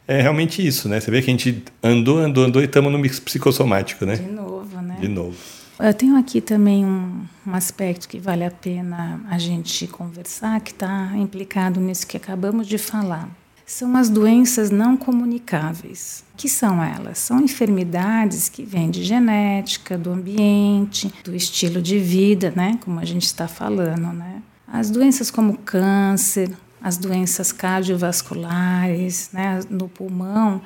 é 0.07 0.21
realmente 0.21 0.65
isso, 0.65 0.87
né? 0.87 1.01
Você 1.01 1.11
vê 1.11 1.21
que 1.21 1.29
a 1.29 1.33
gente 1.33 1.63
andou, 1.83 2.19
andou, 2.19 2.45
andou 2.45 2.61
e 2.61 2.65
estamos 2.65 2.91
no 2.91 2.97
mix 2.97 3.19
psicossomático, 3.19 4.05
né? 4.05 4.15
De 4.15 4.31
novo, 4.31 4.81
né? 4.81 4.97
De 5.01 5.07
novo. 5.09 5.35
Eu 5.79 5.93
tenho 5.93 6.17
aqui 6.17 6.41
também 6.41 6.83
um, 6.83 7.23
um 7.45 7.53
aspecto 7.53 8.07
que 8.09 8.19
vale 8.19 8.43
a 8.43 8.49
pena 8.49 9.21
a 9.29 9.37
gente 9.37 9.85
conversar, 9.85 10.59
que 10.59 10.71
está 10.71 11.11
implicado 11.15 11.79
nisso 11.79 12.07
que 12.07 12.17
acabamos 12.17 12.67
de 12.67 12.79
falar. 12.79 13.29
São 13.63 13.95
as 13.95 14.09
doenças 14.09 14.71
não 14.71 14.97
comunicáveis. 14.97 16.23
Que 16.35 16.49
são 16.49 16.83
elas? 16.83 17.19
São 17.19 17.39
enfermidades 17.41 18.49
que 18.49 18.63
vêm 18.63 18.89
de 18.89 19.03
genética, 19.03 19.97
do 19.97 20.09
ambiente, 20.09 21.13
do 21.23 21.35
estilo 21.35 21.81
de 21.81 21.99
vida, 21.99 22.51
né? 22.55 22.79
Como 22.83 22.99
a 22.99 23.05
gente 23.05 23.25
está 23.25 23.47
falando, 23.47 24.13
né? 24.13 24.41
As 24.67 24.89
doenças 24.89 25.29
como 25.29 25.57
câncer, 25.59 26.49
as 26.81 26.97
doenças 26.97 27.51
cardiovasculares, 27.51 29.29
né, 29.33 29.59
no 29.69 29.87
pulmão, 29.87 30.61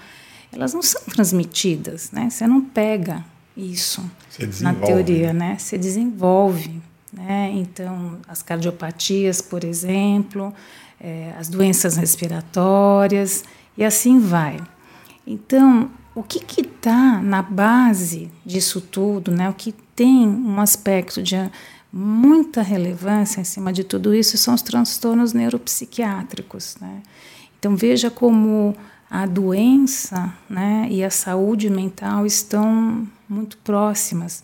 elas 0.51 0.73
não 0.73 0.81
são 0.81 1.01
transmitidas, 1.05 2.11
né? 2.11 2.29
Você 2.29 2.47
não 2.47 2.61
pega 2.61 3.25
isso 3.55 4.03
na 4.61 4.73
teoria, 4.73 5.33
né? 5.33 5.57
Você 5.57 5.77
desenvolve, 5.77 6.81
né? 7.11 7.51
Então, 7.53 8.17
as 8.27 8.41
cardiopatias, 8.41 9.41
por 9.41 9.63
exemplo, 9.63 10.53
é, 10.99 11.33
as 11.37 11.49
doenças 11.49 11.97
respiratórias 11.97 13.43
e 13.77 13.83
assim 13.83 14.19
vai. 14.19 14.59
Então, 15.25 15.89
o 16.13 16.23
que 16.23 16.61
está 16.61 17.21
na 17.21 17.41
base 17.41 18.29
disso 18.45 18.81
tudo, 18.81 19.31
né? 19.31 19.49
O 19.49 19.53
que 19.53 19.73
tem 19.95 20.27
um 20.27 20.59
aspecto 20.59 21.21
de 21.21 21.35
muita 21.91 22.61
relevância 22.61 23.41
em 23.41 23.43
cima 23.43 23.73
de 23.73 23.83
tudo 23.83 24.15
isso 24.15 24.37
são 24.37 24.53
os 24.53 24.61
transtornos 24.61 25.33
neuropsiquiátricos. 25.33 26.77
Né? 26.79 27.01
Então, 27.59 27.75
veja 27.75 28.09
como 28.09 28.75
a 29.09 29.25
doença 29.25 30.33
né, 30.49 30.87
e 30.89 31.03
a 31.03 31.09
saúde 31.09 31.69
mental 31.69 32.25
estão 32.25 33.05
muito 33.31 33.57
próximas. 33.57 34.43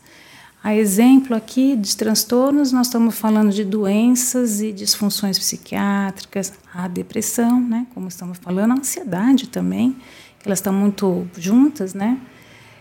A 0.63 0.76
exemplo 0.76 1.36
aqui 1.36 1.76
de 1.76 1.95
transtornos, 1.95 2.71
nós 2.71 2.88
estamos 2.88 3.17
falando 3.17 3.52
de 3.52 3.63
doenças 3.63 4.60
e 4.62 4.71
disfunções 4.71 5.38
psiquiátricas, 5.38 6.54
a 6.73 6.88
depressão, 6.88 7.62
né, 7.62 7.86
como 7.93 8.08
estamos 8.08 8.38
falando, 8.39 8.71
a 8.71 8.76
ansiedade 8.76 9.47
também, 9.47 9.95
que 10.39 10.47
elas 10.47 10.60
estão 10.60 10.73
muito 10.73 11.28
juntas, 11.38 11.93
né? 11.93 12.19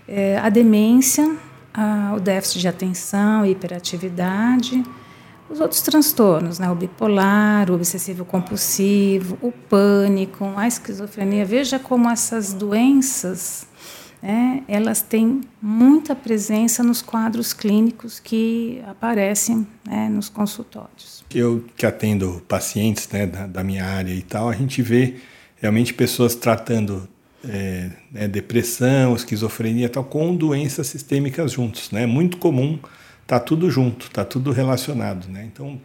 É, 0.09 0.39
a 0.39 0.49
demência, 0.49 1.37
ah, 1.75 2.15
o 2.17 2.21
déficit 2.21 2.61
de 2.61 2.69
atenção, 2.69 3.45
hiperatividade, 3.45 4.83
os 5.49 5.61
outros 5.61 5.81
transtornos, 5.81 6.59
né? 6.59 6.71
o 6.71 6.75
bipolar, 6.75 7.71
o 7.71 7.75
obsessivo 7.75 8.25
compulsivo, 8.25 9.39
o 9.41 9.53
pânico, 9.53 10.45
a 10.57 10.67
esquizofrenia. 10.67 11.45
Veja 11.45 11.79
como 11.79 12.09
essas 12.09 12.53
doenças, 12.53 13.67
né, 14.23 14.63
elas 14.67 15.03
têm 15.03 15.41
muita 15.61 16.15
presença 16.15 16.83
nos 16.83 17.03
quadros 17.03 17.53
clínicos 17.53 18.19
que 18.19 18.83
aparecem 18.87 19.67
né, 19.87 20.09
nos 20.09 20.29
consultórios. 20.29 21.25
Eu 21.33 21.65
que 21.77 21.87
atendo 21.87 22.43
pacientes 22.49 23.09
né, 23.09 23.27
da, 23.27 23.47
da 23.47 23.65
minha 23.65 23.85
área 23.85 24.13
e 24.13 24.23
tal, 24.23 24.49
a 24.49 24.55
gente 24.55 24.83
vê 24.83 25.17
realmente 25.57 25.93
pessoas 25.95 26.35
tratando 26.35 27.09
é, 27.49 27.91
né, 28.11 28.29
depressão, 28.29 29.15
esquizofrenia, 29.15 29.89
tal, 29.89 30.05
com 30.05 30.35
doenças 30.35 30.87
sistêmicas 30.87 31.53
juntos, 31.53 31.91
né? 31.91 32.07
Muito 32.07 32.39
comum, 32.39 32.79
tá 33.27 33.39
tudo 33.39 33.71
junto, 33.71 34.11
tá 34.11 34.25
tudo 34.25 34.51
relacionado, 34.53 35.29
né? 35.29 35.49
Então, 35.53 35.81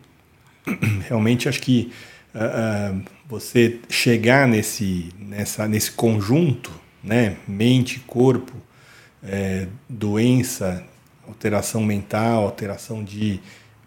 realmente 1.08 1.48
acho 1.48 1.62
que 1.62 1.92
uh, 2.34 2.96
uh, 2.98 3.04
você 3.28 3.80
chegar 3.90 4.48
nesse 4.48 5.10
nessa 5.20 5.68
nesse 5.68 5.92
conjunto, 5.92 6.72
né? 7.04 7.38
Mente, 7.48 8.00
corpo, 8.02 8.54
é, 9.24 9.68
doença, 9.88 10.84
alteração 11.28 11.84
mental, 11.84 12.44
alteração 12.44 13.04
de 13.04 13.40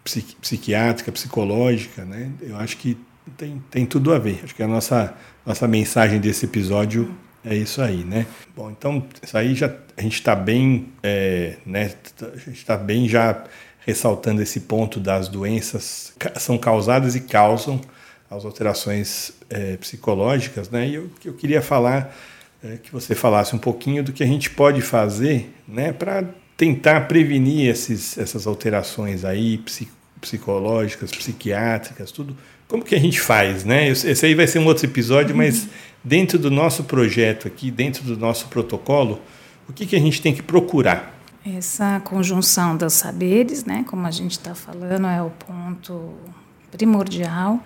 psiqui 0.03 0.35
psiquiátrica, 0.35 1.11
psicológica, 1.11 2.05
né? 2.05 2.31
Eu 2.41 2.57
acho 2.57 2.77
que 2.77 2.97
tem, 3.37 3.63
tem 3.71 3.85
tudo 3.85 4.13
a 4.13 4.19
ver. 4.19 4.41
Acho 4.43 4.55
que 4.55 4.63
a 4.63 4.67
nossa 4.67 5.15
nossa 5.45 5.67
mensagem 5.67 6.19
desse 6.19 6.45
episódio 6.45 7.15
é 7.43 7.55
isso 7.55 7.81
aí, 7.81 8.03
né? 8.03 8.25
Bom, 8.55 8.71
então 8.71 9.05
isso 9.21 9.37
aí 9.37 9.53
já 9.53 9.71
a 9.95 10.01
gente 10.01 10.15
está 10.15 10.35
bem, 10.35 10.89
é, 11.03 11.57
né? 11.65 11.91
A 12.21 12.37
gente 12.37 12.57
está 12.57 12.75
bem 12.75 13.07
já 13.07 13.43
ressaltando 13.85 14.41
esse 14.41 14.61
ponto 14.61 14.99
das 14.99 15.27
doenças 15.27 16.13
são 16.37 16.57
causadas 16.57 17.15
e 17.15 17.21
causam 17.21 17.79
as 18.29 18.43
alterações 18.43 19.33
é, 19.49 19.77
psicológicas, 19.77 20.69
né? 20.69 20.87
E 20.87 20.95
eu, 20.95 21.09
eu 21.23 21.33
queria 21.33 21.61
falar 21.61 22.15
é, 22.63 22.77
que 22.77 22.91
você 22.91 23.13
falasse 23.13 23.55
um 23.55 23.59
pouquinho 23.59 24.03
do 24.03 24.11
que 24.11 24.23
a 24.23 24.27
gente 24.27 24.49
pode 24.49 24.81
fazer, 24.81 25.53
né? 25.67 25.93
Para 25.93 26.23
tentar 26.57 27.01
prevenir 27.07 27.69
esses, 27.69 28.17
essas 28.17 28.47
alterações 28.47 29.25
aí 29.25 29.61
psicológicas, 30.19 31.11
psiquiátricas, 31.11 32.11
tudo. 32.11 32.35
Como 32.67 32.83
que 32.83 32.95
a 32.95 32.99
gente 32.99 33.19
faz, 33.19 33.63
né? 33.63 33.89
Esse 33.89 34.25
aí 34.25 34.33
vai 34.33 34.47
ser 34.47 34.59
um 34.59 34.65
outro 34.65 34.85
episódio, 34.85 35.35
mas 35.35 35.67
dentro 36.03 36.39
do 36.39 36.49
nosso 36.49 36.83
projeto 36.83 37.47
aqui, 37.47 37.69
dentro 37.69 38.03
do 38.03 38.17
nosso 38.17 38.47
protocolo, 38.47 39.21
o 39.69 39.73
que, 39.73 39.85
que 39.85 39.95
a 39.95 39.99
gente 39.99 40.21
tem 40.21 40.33
que 40.33 40.41
procurar? 40.41 41.13
Essa 41.45 41.99
conjunção 41.99 42.75
dos 42.75 42.93
saberes, 42.93 43.65
né, 43.65 43.85
como 43.87 44.07
a 44.07 44.11
gente 44.11 44.31
está 44.31 44.55
falando, 44.55 45.05
é 45.05 45.21
o 45.21 45.29
ponto 45.29 46.13
primordial. 46.71 47.63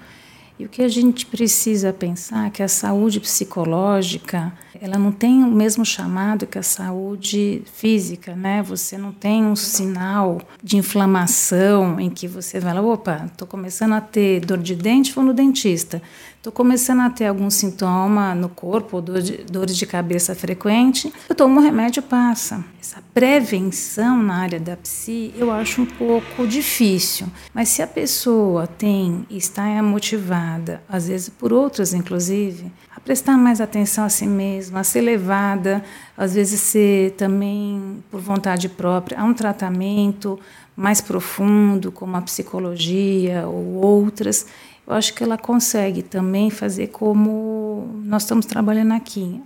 E 0.60 0.65
o 0.65 0.69
que 0.69 0.82
a 0.82 0.89
gente 0.89 1.26
precisa 1.26 1.93
pensar 1.93 2.48
é 2.48 2.50
que 2.50 2.62
a 2.62 2.67
saúde 2.67 3.22
psicológica, 3.22 4.52
ela 4.82 4.98
não 4.98 5.10
tem 5.10 5.41
o 5.41 5.48
mesmo 5.50 5.86
chamado 5.86 6.45
que 6.45 6.60
a 6.60 6.63
saúde 6.63 7.62
física, 7.74 8.36
né? 8.36 8.62
Você 8.63 8.98
não 8.98 9.13
tem 9.13 9.45
um 9.45 9.56
sinal 9.56 10.41
de 10.62 10.76
inflamação 10.76 11.98
em 11.98 12.10
que 12.10 12.28
você 12.28 12.60
vai 12.60 12.74
lá, 12.74 12.82
opa, 12.82 13.28
estou 13.32 13.48
começando 13.48 13.93
a 13.93 14.02
ter 14.02 14.41
dor 14.41 14.58
de 14.58 14.76
dente, 14.76 15.13
vou 15.13 15.24
no 15.24 15.34
dentista. 15.34 16.02
Estou 16.39 16.54
começando 16.54 17.02
a 17.02 17.10
ter 17.10 17.25
algum 17.25 17.49
sintoma 17.49 18.34
no 18.34 18.47
corpo, 18.47 19.02
dor 19.02 19.21
de, 19.21 19.43
dores 19.43 19.75
de 19.75 19.86
cabeça 19.86 20.34
frequente, 20.34 21.12
eu 21.28 21.36
tomo 21.36 21.60
um 21.60 21.62
remédio 21.62 22.01
passa. 22.01 22.63
Essa 22.80 23.03
prevenção 23.13 24.24
na 24.24 24.36
área 24.36 24.57
da 24.57 24.78
psi 24.78 25.34
eu 25.36 25.51
acho 25.51 25.82
um 25.82 25.86
pouco 25.86 26.47
difícil, 26.47 27.28
mas 27.53 27.68
se 27.68 27.82
a 27.82 27.88
pessoa 27.88 28.66
tem 28.66 29.28
está 29.30 29.84
motivada, 29.84 30.82
às 30.88 31.09
vezes 31.09 31.28
por 31.28 31.51
outras 31.51 31.93
inclusive, 31.93 32.72
a 32.95 33.01
prestar 33.01 33.38
mais 33.38 33.59
atenção 33.59 34.05
a 34.05 34.09
si 34.09 34.26
mesma, 34.26 34.80
a 34.80 34.84
ser 34.86 35.01
levada, 35.01 35.84
às 36.16 36.36
vezes 36.36 36.61
ser 36.61 37.11
também 37.18 38.01
por 38.09 38.22
vontade 38.22 38.70
própria, 38.70 39.20
a 39.20 39.26
um 39.26 39.34
tratamento 39.34 40.39
mais 40.74 41.01
profundo, 41.01 41.91
como 41.91 42.16
a 42.16 42.22
psicologia 42.22 43.45
ou 43.45 43.74
outras, 43.84 44.45
eu 44.89 44.95
acho 44.95 45.13
que 45.13 45.23
ela 45.23 45.37
consegue 45.37 46.01
também 46.01 46.49
fazer 46.49 46.87
como 46.87 48.01
nós 48.03 48.23
estamos 48.23 48.47
trabalhando 48.47 48.93
aqui, 48.93 49.39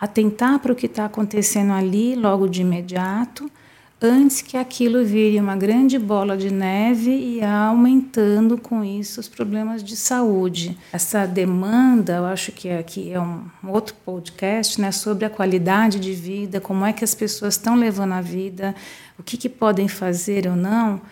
atentar 0.00 0.58
para 0.58 0.72
o 0.72 0.74
que 0.74 0.86
está 0.86 1.04
acontecendo 1.04 1.74
ali 1.74 2.16
logo 2.16 2.48
de 2.48 2.62
imediato, 2.62 3.50
antes 4.00 4.40
que 4.40 4.56
aquilo 4.56 5.04
vire 5.04 5.38
uma 5.38 5.54
grande 5.54 5.98
bola 5.98 6.34
de 6.34 6.50
neve 6.50 7.10
e 7.10 7.42
aumentando 7.42 8.56
com 8.56 8.82
isso 8.82 9.20
os 9.20 9.28
problemas 9.28 9.84
de 9.84 9.96
saúde. 9.96 10.78
Essa 10.90 11.26
demanda, 11.26 12.16
eu 12.16 12.24
acho 12.24 12.50
que 12.52 12.70
aqui 12.70 13.12
é 13.12 13.20
um 13.20 13.44
outro 13.66 13.94
podcast, 14.02 14.80
né, 14.80 14.92
sobre 14.92 15.26
a 15.26 15.30
qualidade 15.30 16.00
de 16.00 16.14
vida, 16.14 16.58
como 16.58 16.86
é 16.86 16.92
que 16.94 17.04
as 17.04 17.14
pessoas 17.14 17.54
estão 17.54 17.74
levando 17.74 18.12
a 18.12 18.22
vida, 18.22 18.74
o 19.18 19.22
que, 19.22 19.36
que 19.36 19.48
podem 19.48 19.88
fazer 19.88 20.46
ou 20.46 20.56
não, 20.56 21.02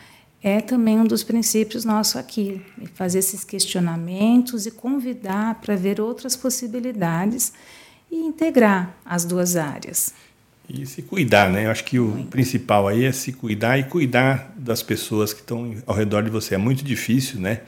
é 0.46 0.60
também 0.60 1.00
um 1.00 1.06
dos 1.06 1.24
princípios 1.24 1.86
nossos 1.86 2.16
aqui, 2.16 2.60
fazer 2.92 3.20
esses 3.20 3.42
questionamentos 3.44 4.66
e 4.66 4.70
convidar 4.70 5.54
para 5.54 5.74
ver 5.74 6.02
outras 6.02 6.36
possibilidades 6.36 7.50
e 8.12 8.16
integrar 8.16 8.94
as 9.06 9.24
duas 9.24 9.56
áreas. 9.56 10.12
E 10.68 10.84
se 10.84 11.00
cuidar, 11.00 11.50
né? 11.50 11.64
Eu 11.64 11.70
acho 11.70 11.82
que 11.84 11.98
o 11.98 12.08
muito. 12.08 12.28
principal 12.28 12.86
aí 12.86 13.06
é 13.06 13.12
se 13.12 13.32
cuidar 13.32 13.78
e 13.78 13.84
cuidar 13.84 14.52
das 14.54 14.82
pessoas 14.82 15.32
que 15.32 15.40
estão 15.40 15.74
ao 15.86 15.96
redor 15.96 16.22
de 16.22 16.28
você. 16.28 16.56
É 16.56 16.58
muito 16.58 16.84
difícil, 16.84 17.40
né? 17.40 17.62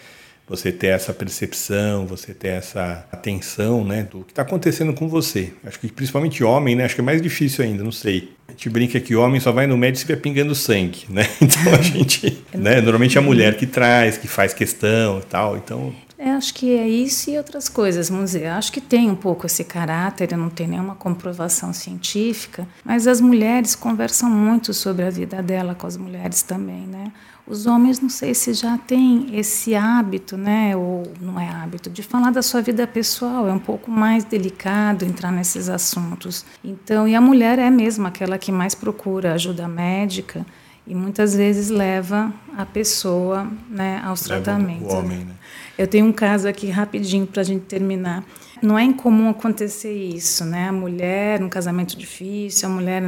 Você 0.49 0.71
ter 0.71 0.89
essa 0.89 1.13
percepção, 1.13 2.07
você 2.07 2.33
ter 2.33 2.49
essa 2.49 3.07
atenção, 3.11 3.85
né, 3.85 4.05
do 4.05 4.21
que 4.21 4.33
está 4.33 4.43
acontecendo 4.43 4.93
com 4.93 5.09
você. 5.09 5.53
Acho 5.65 5.81
que 5.81 5.89
principalmente 5.89 6.45
homem, 6.45 6.77
né? 6.77 6.85
Acho 6.85 6.95
que 6.95 7.01
é 7.01 7.05
mais 7.05 7.21
difícil 7.21 7.65
ainda, 7.65 7.83
não 7.83 7.93
sei. 7.93 8.33
A 8.47 8.53
gente 8.53 8.71
brinca 8.71 9.01
que 9.01 9.17
homem 9.17 9.41
só 9.41 9.51
vai 9.51 9.67
no 9.67 9.77
médico 9.77 10.07
se 10.07 10.07
vai 10.07 10.17
pingando 10.17 10.55
sangue, 10.55 11.05
né? 11.09 11.27
Então 11.43 11.75
a 11.75 11.83
gente, 11.83 12.45
né? 12.55 12.81
Normalmente 12.81 13.19
é 13.19 13.21
a 13.21 13.25
mulher 13.25 13.57
que 13.57 13.67
traz, 13.67 14.17
que 14.17 14.29
faz 14.29 14.55
questão 14.55 15.19
e 15.19 15.23
tal. 15.23 15.57
Então 15.57 15.93
é, 16.19 16.31
acho 16.31 16.55
que 16.55 16.75
é 16.75 16.89
isso 16.89 17.31
e 17.31 17.37
outras 17.37 17.69
coisas, 17.69 18.09
vamos 18.09 18.33
dizer. 18.33 18.47
Acho 18.47 18.73
que 18.73 18.81
tem 18.81 19.11
um 19.11 19.15
pouco 19.15 19.45
esse 19.45 19.63
caráter, 19.65 20.35
não 20.37 20.49
tem 20.49 20.67
nenhuma 20.67 20.95
comprovação 20.95 21.75
científica, 21.75 22.67
mas 22.83 23.07
as 23.07 23.21
mulheres 23.21 23.75
conversam 23.75 24.31
muito 24.31 24.73
sobre 24.73 25.05
a 25.05 25.11
vida 25.11 25.43
dela 25.43 25.75
com 25.75 25.87
as 25.87 25.97
mulheres 25.97 26.41
também, 26.41 26.87
né? 26.87 27.13
Os 27.47 27.65
homens, 27.65 28.01
não 28.01 28.09
sei 28.09 28.35
se 28.35 28.53
já 28.53 28.77
têm 28.77 29.39
esse 29.39 29.75
hábito, 29.75 30.37
né, 30.37 30.77
ou 30.77 31.05
não 31.21 31.39
é 31.39 31.49
hábito, 31.49 31.89
de 31.89 32.03
falar 32.03 32.31
da 32.33 32.43
sua 32.43 32.61
vida 32.61 32.87
pessoal. 32.89 33.49
É 33.49 33.53
um 33.53 33.59
pouco 33.59 33.89
mais 33.89 34.25
delicado 34.25 35.05
entrar 35.05 35.31
nesses 35.31 35.69
assuntos. 35.69 36.45
Então, 36.65 37.07
e 37.07 37.15
a 37.15 37.21
mulher 37.21 37.59
é 37.59 37.71
mesmo 37.71 38.07
aquela 38.07 38.37
que 38.37 38.51
mais 38.51 38.75
procura 38.75 39.35
ajuda 39.35 39.69
médica 39.69 40.45
e 40.87 40.95
muitas 40.95 41.35
vezes 41.35 41.69
leva 41.69 42.33
a 42.57 42.67
pessoa 42.67 43.49
né, 43.69 44.01
aos 44.05 44.27
leva 44.27 44.43
tratamentos. 44.43 44.93
O 44.93 44.99
homem, 44.99 45.25
né? 45.25 45.35
Eu 45.79 45.87
tenho 45.87 46.07
um 46.07 46.13
caso 46.13 46.49
aqui 46.49 46.69
rapidinho 46.71 47.27
para 47.27 47.43
a 47.43 47.45
gente 47.45 47.65
terminar. 47.65 48.25
Não 48.63 48.79
é 48.79 48.83
incomum 48.83 49.29
acontecer 49.29 49.93
isso, 49.93 50.45
né? 50.45 50.69
A 50.69 50.73
mulher, 50.73 51.43
um 51.43 51.49
casamento 51.49 51.97
difícil, 51.97 52.69
a 52.69 52.73
mulher 52.73 53.03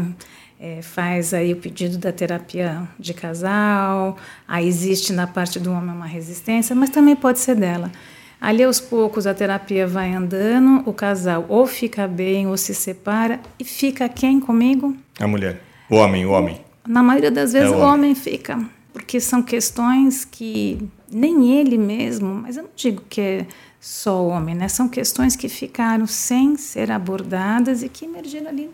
é, 0.61 0.83
faz 0.83 1.33
aí 1.33 1.53
o 1.53 1.57
pedido 1.57 1.99
da 1.99 2.11
terapia 2.11 2.83
de 2.99 3.15
casal, 3.15 4.17
aí 4.47 4.67
existe 4.67 5.13
na 5.13 5.27
parte 5.27 5.61
do 5.61 5.71
homem 5.71 5.95
uma 5.95 6.07
resistência, 6.07 6.75
mas 6.75 6.91
também 6.91 7.15
pode 7.15 7.39
ser 7.39 7.55
dela. 7.55 7.93
Ali 8.41 8.63
aos 8.63 8.81
poucos 8.81 9.27
a 9.27 9.35
terapia 9.35 9.87
vai 9.87 10.13
andando, 10.13 10.83
o 10.89 10.93
casal 10.93 11.45
ou 11.49 11.67
fica 11.67 12.07
bem 12.07 12.47
ou 12.47 12.57
se 12.57 12.75
separa 12.75 13.41
e 13.59 13.65
fica 13.65 14.09
quem 14.09 14.41
comigo? 14.41 14.97
A 15.19 15.27
mulher. 15.27 15.61
O 15.91 15.97
homem, 15.97 16.25
o 16.27 16.31
homem. 16.31 16.61
Na 16.87 17.03
maioria 17.03 17.31
das 17.31 17.53
vezes 17.53 17.69
é 17.69 17.71
o, 17.71 17.75
homem. 17.79 17.89
o 17.89 17.93
homem 17.93 18.15
fica, 18.15 18.59
porque 18.93 19.21
são 19.21 19.43
questões 19.43 20.25
que 20.25 20.79
nem 21.11 21.59
ele 21.59 21.79
mesmo, 21.79 22.35
mas 22.35 22.57
eu 22.57 22.65
não 22.65 22.71
digo 22.75 23.03
que 23.09 23.21
é 23.21 23.47
só 23.81 24.27
homem, 24.27 24.55
né? 24.55 24.69
São 24.69 24.89
questões 24.89 25.37
que 25.37 25.49
ficaram 25.49 26.07
sem 26.07 26.57
ser 26.57 26.91
abordadas 26.91 27.83
e 27.83 27.89
que 27.89 28.05
emergiram 28.05 28.49
ali 28.49 28.71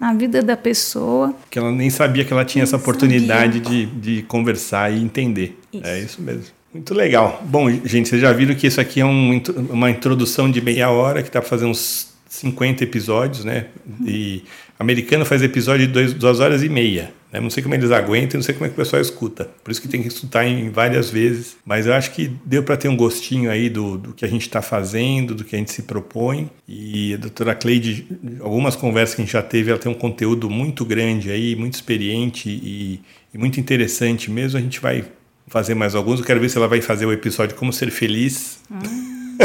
na 0.00 0.12
vida 0.12 0.42
da 0.42 0.56
pessoa. 0.56 1.34
Que 1.50 1.58
ela 1.58 1.72
nem 1.72 1.90
sabia 1.90 2.24
que 2.24 2.32
ela 2.32 2.44
tinha 2.44 2.62
essa 2.62 2.76
oportunidade 2.76 3.60
de, 3.60 3.86
de 3.86 4.22
conversar 4.22 4.92
e 4.92 5.02
entender. 5.02 5.58
Isso. 5.72 5.86
É 5.86 6.00
isso 6.00 6.22
mesmo. 6.22 6.56
Muito 6.72 6.92
legal. 6.92 7.42
Bom, 7.46 7.70
gente, 7.84 8.08
vocês 8.08 8.20
já 8.20 8.32
viram 8.32 8.54
que 8.54 8.66
isso 8.66 8.80
aqui 8.80 9.00
é 9.00 9.06
um, 9.06 9.40
uma 9.70 9.90
introdução 9.90 10.50
de 10.50 10.60
meia 10.60 10.90
hora, 10.90 11.22
que 11.22 11.28
está 11.28 11.40
para 11.40 11.48
fazer 11.48 11.64
uns 11.64 12.14
50 12.28 12.84
episódios, 12.84 13.44
né? 13.44 13.66
E 14.04 14.42
americano 14.78 15.24
faz 15.24 15.42
episódio 15.42 15.86
de 15.86 16.14
duas 16.14 16.40
horas 16.40 16.62
e 16.62 16.68
meia. 16.68 17.10
Né? 17.36 17.40
Não 17.40 17.50
sei 17.50 17.62
como 17.62 17.74
eles 17.74 17.90
aguentam, 17.90 18.38
não 18.38 18.42
sei 18.42 18.54
como 18.54 18.66
é 18.66 18.68
que 18.68 18.74
o 18.74 18.76
pessoal 18.76 19.00
escuta. 19.00 19.48
Por 19.62 19.70
isso 19.70 19.80
que 19.80 19.88
tem 19.88 20.02
que 20.02 20.08
escutar 20.08 20.46
em 20.46 20.70
várias 20.70 21.10
vezes. 21.10 21.56
Mas 21.64 21.86
eu 21.86 21.94
acho 21.94 22.10
que 22.12 22.30
deu 22.44 22.62
para 22.62 22.76
ter 22.76 22.88
um 22.88 22.96
gostinho 22.96 23.50
aí 23.50 23.68
do, 23.68 23.98
do 23.98 24.14
que 24.14 24.24
a 24.24 24.28
gente 24.28 24.42
está 24.42 24.62
fazendo, 24.62 25.34
do 25.34 25.44
que 25.44 25.54
a 25.54 25.58
gente 25.58 25.70
se 25.70 25.82
propõe. 25.82 26.50
E 26.66 27.14
a 27.14 27.16
doutora 27.16 27.54
Cleide, 27.54 28.06
algumas 28.40 28.74
conversas 28.74 29.14
que 29.14 29.22
a 29.22 29.24
gente 29.24 29.32
já 29.32 29.42
teve, 29.42 29.70
ela 29.70 29.78
tem 29.78 29.90
um 29.90 29.94
conteúdo 29.94 30.48
muito 30.48 30.84
grande 30.84 31.30
aí, 31.30 31.54
muito 31.54 31.74
experiente 31.74 32.48
e, 32.48 33.00
e 33.32 33.38
muito 33.38 33.60
interessante 33.60 34.30
mesmo. 34.30 34.58
A 34.58 34.62
gente 34.62 34.80
vai 34.80 35.04
fazer 35.46 35.74
mais 35.74 35.94
alguns. 35.94 36.20
Eu 36.20 36.26
quero 36.26 36.40
ver 36.40 36.48
se 36.48 36.56
ela 36.56 36.68
vai 36.68 36.80
fazer 36.80 37.06
o 37.06 37.12
episódio 37.12 37.54
Como 37.56 37.72
Ser 37.72 37.90
Feliz. 37.90 38.58
Hum. 38.70 39.36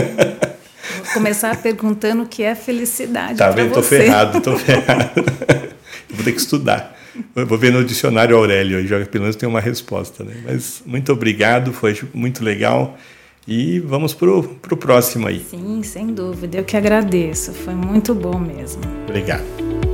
Vou 1.03 1.13
começar 1.13 1.61
perguntando 1.61 2.23
o 2.23 2.25
que 2.25 2.41
é 2.41 2.55
felicidade. 2.55 3.37
Tá 3.37 3.49
vendo? 3.51 3.67
Estou 3.67 3.83
ferrado, 3.83 4.37
estou 4.37 4.57
ferrado. 4.57 5.23
Vou 6.09 6.25
ter 6.25 6.31
que 6.33 6.41
estudar. 6.41 7.00
Eu 7.35 7.45
vou 7.45 7.57
ver 7.57 7.71
no 7.71 7.83
dicionário 7.83 8.35
Aurélio, 8.35 8.79
e 8.79 8.87
já 8.87 9.03
pelo 9.05 9.23
menos 9.23 9.35
tem 9.35 9.47
uma 9.47 9.59
resposta. 9.59 10.23
Né? 10.23 10.41
Mas 10.45 10.81
muito 10.85 11.11
obrigado, 11.11 11.73
foi 11.73 11.99
muito 12.13 12.43
legal. 12.43 12.97
E 13.47 13.79
vamos 13.79 14.13
para 14.13 14.29
o 14.29 14.77
próximo 14.77 15.27
aí. 15.27 15.39
Sim, 15.39 15.81
sem 15.83 16.13
dúvida. 16.13 16.59
Eu 16.59 16.63
que 16.63 16.77
agradeço. 16.77 17.51
Foi 17.53 17.73
muito 17.73 18.13
bom 18.13 18.37
mesmo. 18.37 18.81
Obrigado. 19.07 19.90